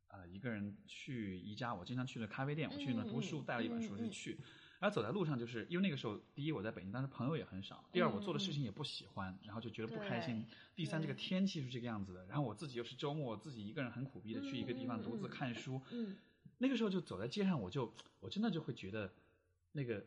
[0.06, 4.38] 呃一个人去一家我经常去的咖啡店，我去那读书，带了一本书嗯嗯就去。
[4.84, 10.44] 然后走在路上，就是因为那个时候，第一我在北京，当时朋友也很少；第二我做的事情也不喜欢，然后就觉得不开心；
[10.76, 16.18] 第三这个天气是这个样子的，然后我自己又是周末，我自己一个人很苦逼的去一个地方独自嗯看书，嗯，
[16.58, 19.10] 那个时候就走在街上，我就我真的就会觉得
[19.72, 20.04] 那个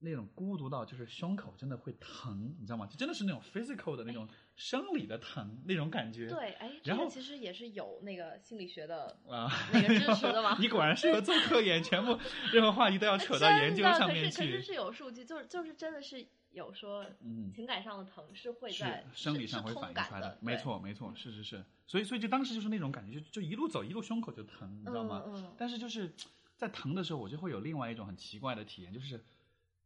[0.00, 2.86] 那种孤独到就是胸口真的会疼，你知道吗？
[2.86, 6.28] 就真的是那种 physical 的那种生理的疼那种感觉。
[6.28, 12.18] 对，哎，然后其实也是有那个心理学的啊，那个支持的嘛 你果然适合做科研，全部
[12.52, 14.62] 任何话题都要扯到研究上面可是可是。
[14.62, 20.56] 是有数据，就是就是真的是有说嗯情感上的疼是会是在生理是是上会反映出来的，，没。
[20.56, 25.24] 错没错，是是是，所以所以就当时就是那种感觉，就就一路走一路胸口就疼，你知道吗？
[25.26, 26.12] 嗯嗯但是就是
[26.56, 29.22] 在疼的时候，我就会有另外一种很奇怪的体验，就是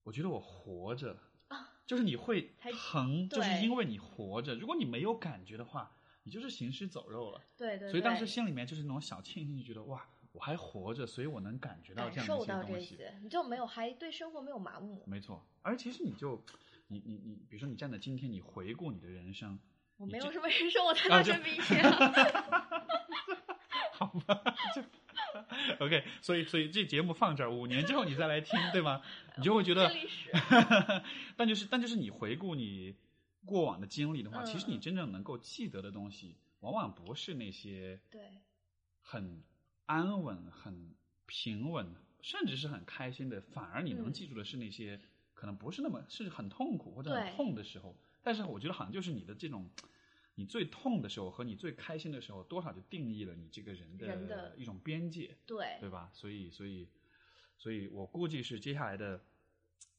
[0.04, 1.16] 我觉得我活着
[1.48, 4.54] 啊，就是你会才疼，就是因为你活着。
[4.54, 5.94] 如果你没有感觉的话，
[6.24, 7.40] 你就是行尸走肉了。
[7.56, 12.96] 对对，所以当时心里面就是那种小庆幸，就觉得哇，我还活着，所以我能感觉到这样的受到这一些东西。
[12.96, 15.02] 些，你就没有还对生活没有麻木。
[15.06, 16.44] 没错，而其实你就，
[16.88, 19.58] 你你你，比如说你站在今天，你回顾你的人生，
[19.96, 22.78] 我没有什么人生，我 在啊就那这比天啊。
[23.94, 24.42] 好吧，
[24.74, 24.82] 就
[25.80, 29.02] OK，所以所以这节目放这儿，五年之后你再来听，对吗？
[29.36, 29.90] 你就会觉得
[31.36, 32.94] 但就是但就是你回顾你
[33.44, 38.20] 过往的经历的话，嗯其实你真正能够记得的东西，往往不是那些对
[39.00, 39.42] 很
[39.86, 40.94] 安稳、很
[41.26, 45.00] 平稳，甚至是很开心的，反而你能嗯记住的是那些
[45.34, 47.96] 可能不是那么是很痛苦或者很痛的时候。
[48.22, 49.68] 但是我觉得好像就是你的这种，
[50.34, 55.36] 你最痛的时候和你最开心的时候，多少就定义了你这个人人的一种边界。
[55.46, 56.10] 对对吧？
[56.14, 56.88] 所以，所以，
[57.58, 59.22] 所以我估计是接下来的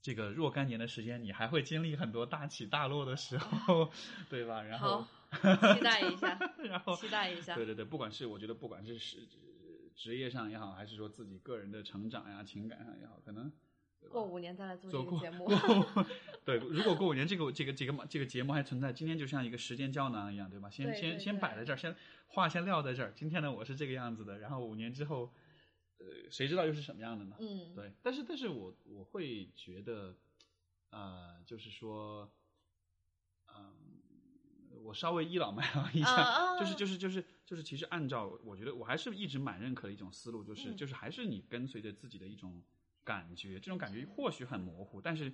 [0.01, 3.91] 这个若干年的时间，你还会经历很多大起大落的时候，
[4.29, 4.61] 对吧？
[4.63, 5.05] 然后，
[5.75, 9.27] 期待一下，然后期待一下对对对，不管是我觉得，不管是是
[9.95, 13.51] 职业上也好，还是说自己个人的成长呀、情感上也好，可能
[14.03, 15.45] 对吧过五年再来做这个节目。
[15.47, 16.05] 过
[16.45, 20.69] 对，如果过五年这个这个这个这个节目还存在，今天就像一个时间胶囊一样，对吧？
[20.69, 21.95] 先先先摆在这儿，先
[22.27, 23.13] 话先撂在这儿。
[23.15, 25.31] 今天呢，我是这个样子的，然后五年之后，
[25.99, 27.37] 呃，谁知道又是什么样的呢？
[27.39, 30.17] 嗯，对，但是但是我我会觉得，
[30.89, 32.29] 呃，就是说，
[33.55, 34.01] 嗯、
[34.83, 42.61] 我稍微倚老卖老一下，啊啊就是就是就是就是，其实按照我觉得我还是一直蛮认可的一种思路，就是、嗯就是还是你跟随着自己的一种
[43.03, 45.33] 感觉，这种感觉或许很模糊，但是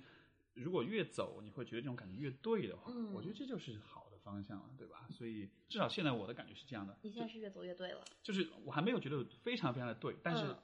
[0.54, 5.06] 如果越走，你会觉得这种感觉越对的话，嗯我觉得这就是好的方向了，对吧？
[5.10, 8.04] 所以至少现在我的感觉是这样的，你现在是越走越对了。
[8.22, 10.58] 就是我还没有觉得非常非常的对，但是嗯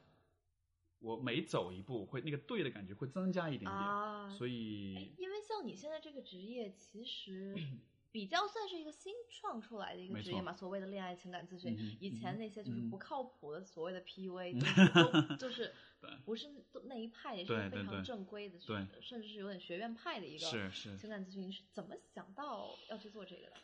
[0.98, 7.54] 我每走一步，会那个对的感觉会增加一点点，啊，所以哎，因为像你现在这个职业，其实
[8.16, 11.76] 比较算是一个新创出来的一个职业嘛，所谓的恋爱情感咨询。
[11.78, 16.50] 嗯以前那些就是不靠谱的所谓的 PUA，、就是都就是对不是
[16.84, 21.46] 那一派，也是非常正规的，对甚至是有点学院派的一个是是情感咨询。
[21.46, 23.56] 你是怎么想到要去做这个的？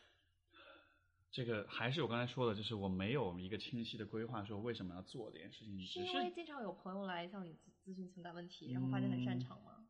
[1.31, 9.87] 这个还是我刚才说的，就是我没有一个清晰的规划，说为什么要做这件事情，是因为经常有朋友来向你咨咨询情感问题，然后发现很擅嗯长吗？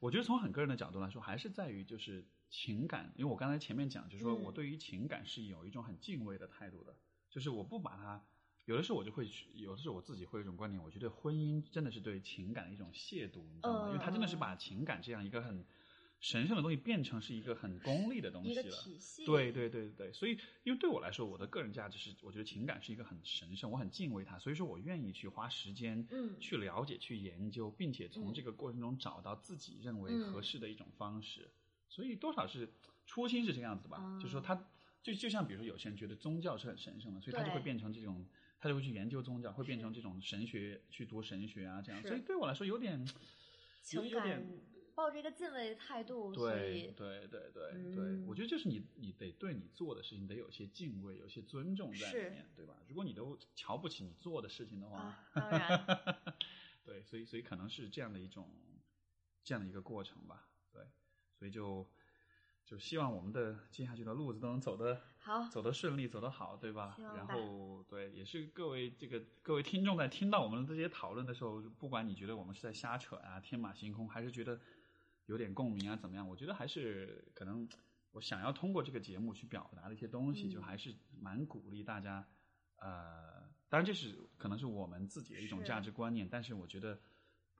[0.00, 2.26] 我觉得从很个人的角度来说，还是在于就是
[2.56, 6.94] 情感，因为我刚才前面讲，就是说嗯我对于情感是有一种很敬畏的态度的，
[7.28, 8.24] 就是我不把它，
[8.64, 13.88] 有的时候我就会去，有的时候我自己会有一种观点，我觉得婚姻真的是对情感的一种亵渎，你知道吗？
[13.88, 15.66] 嗯因为它真的是把情感这样一个很
[16.20, 18.76] 神圣的东西变成是一个很功利的东西了。
[19.26, 31.50] 对对对对，所以因为对我来说，我的个人价值是，我觉得情感是一个很神圣，我很敬畏它，所以说我愿意去花时间，嗯去了解、去研究，并且从嗯这个过程中找到自己认为嗯合适的一种方式。
[31.94, 32.68] 所以多少是
[33.06, 33.98] 初心是这个样子的吧？
[33.98, 34.66] 啊就是说他，
[35.00, 38.26] 就就像比如说有些人觉得宗教是很神圣的，所以他就会变成这种，
[38.58, 42.02] 他就会去研究宗教，会变成这种神学，去读神学啊这样。
[42.02, 43.06] 所以对我来说有点，
[43.92, 44.44] 有点
[44.96, 47.70] 抱着一个敬畏的态度，所对对对对。
[47.74, 47.94] 嗯。
[47.94, 52.74] 对，我觉得就是你你得对你做的事情得有些敬畏，有些尊重在里面，对吧？
[52.88, 55.86] 如果你都瞧不起你做的事情的话，啊，当然，
[56.84, 58.50] 对，所以所以可能是这样的一种
[59.44, 60.53] 这样的一个过程吧，对，
[61.34, 61.88] 所以就
[62.64, 66.96] 就希望我们的接下去的路子都能走得好，走得顺利，走得好，对吧？
[66.98, 74.60] 然后对，也是各位这个各位听众在听到我们这些讨论的时候，不管你觉得我们是在瞎扯啊、天马行空，还是觉得
[75.26, 76.28] 有点共鸣啊，怎么样？
[76.28, 77.68] 我觉得还是可能
[78.12, 82.26] 我想要通过这个节目去表达的一些东西，嗯就还是蛮鼓励大家。
[82.76, 87.00] 呃，当然这是可能是我们自己的一种价值观念，但是我觉得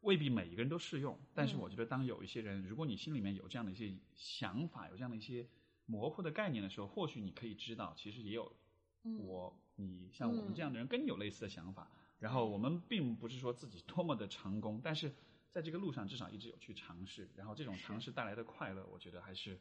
[0.05, 1.19] 未必每一个人都适用。
[1.35, 5.47] 但是嗯我觉得，当有一些人，如果你心里面有这样的一些想法，有这样的一些
[5.87, 8.55] 模糊的概念的时候，或许你可以知道，其实也有
[9.03, 11.91] 嗯我你像我们这样的人跟你有类似的想法。
[12.21, 15.13] 然后我们并不是说自己多么的成功，但是
[15.51, 19.61] 在这个路上至少一直有去尝试，然后这种尝试带来的快乐，我觉得还是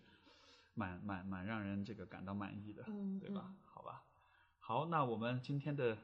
[0.73, 3.57] 蛮蛮蛮让人这个感到满意的，嗯 对吧嗯？
[3.65, 4.03] 好吧，
[4.59, 5.97] 好，那我们今天的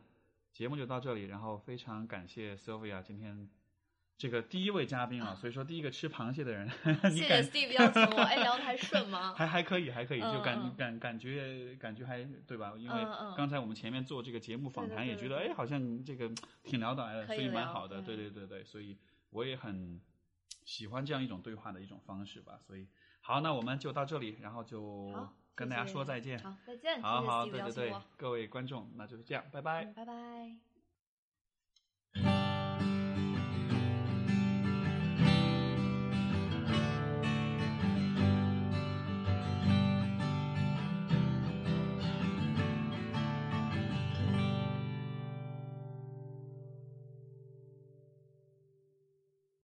[0.51, 3.49] 节目就到这里，然后非常感谢 Sylvia 今天
[4.19, 6.69] 这个第一位嘉宾啊，所以说第一个吃螃蟹的人，
[7.09, 9.31] 你谢谢感 Steve 邀请我，哎，聊的还顺吗？
[9.37, 12.73] 还还可以，还可以，就感感感觉感觉还对吧？
[12.77, 13.01] 因为
[13.37, 16.29] 刚才我们前面做这个节目访谈，也觉得哎，好像这个
[16.65, 18.01] 挺聊得来的，所以蛮好的。
[18.01, 18.97] 对对对对对，所以
[19.29, 20.01] 我也很
[20.65, 22.59] 喜欢这样一种对话的一种方式吧。
[22.67, 22.89] 所以
[23.21, 25.13] 好，那我们就到这里，然后就，
[25.55, 26.37] 跟大家说再见。
[26.39, 29.85] 好，再见，好好，对对对各位观众，那就是这样，拜拜。
[29.85, 30.68] 嗯，拜拜。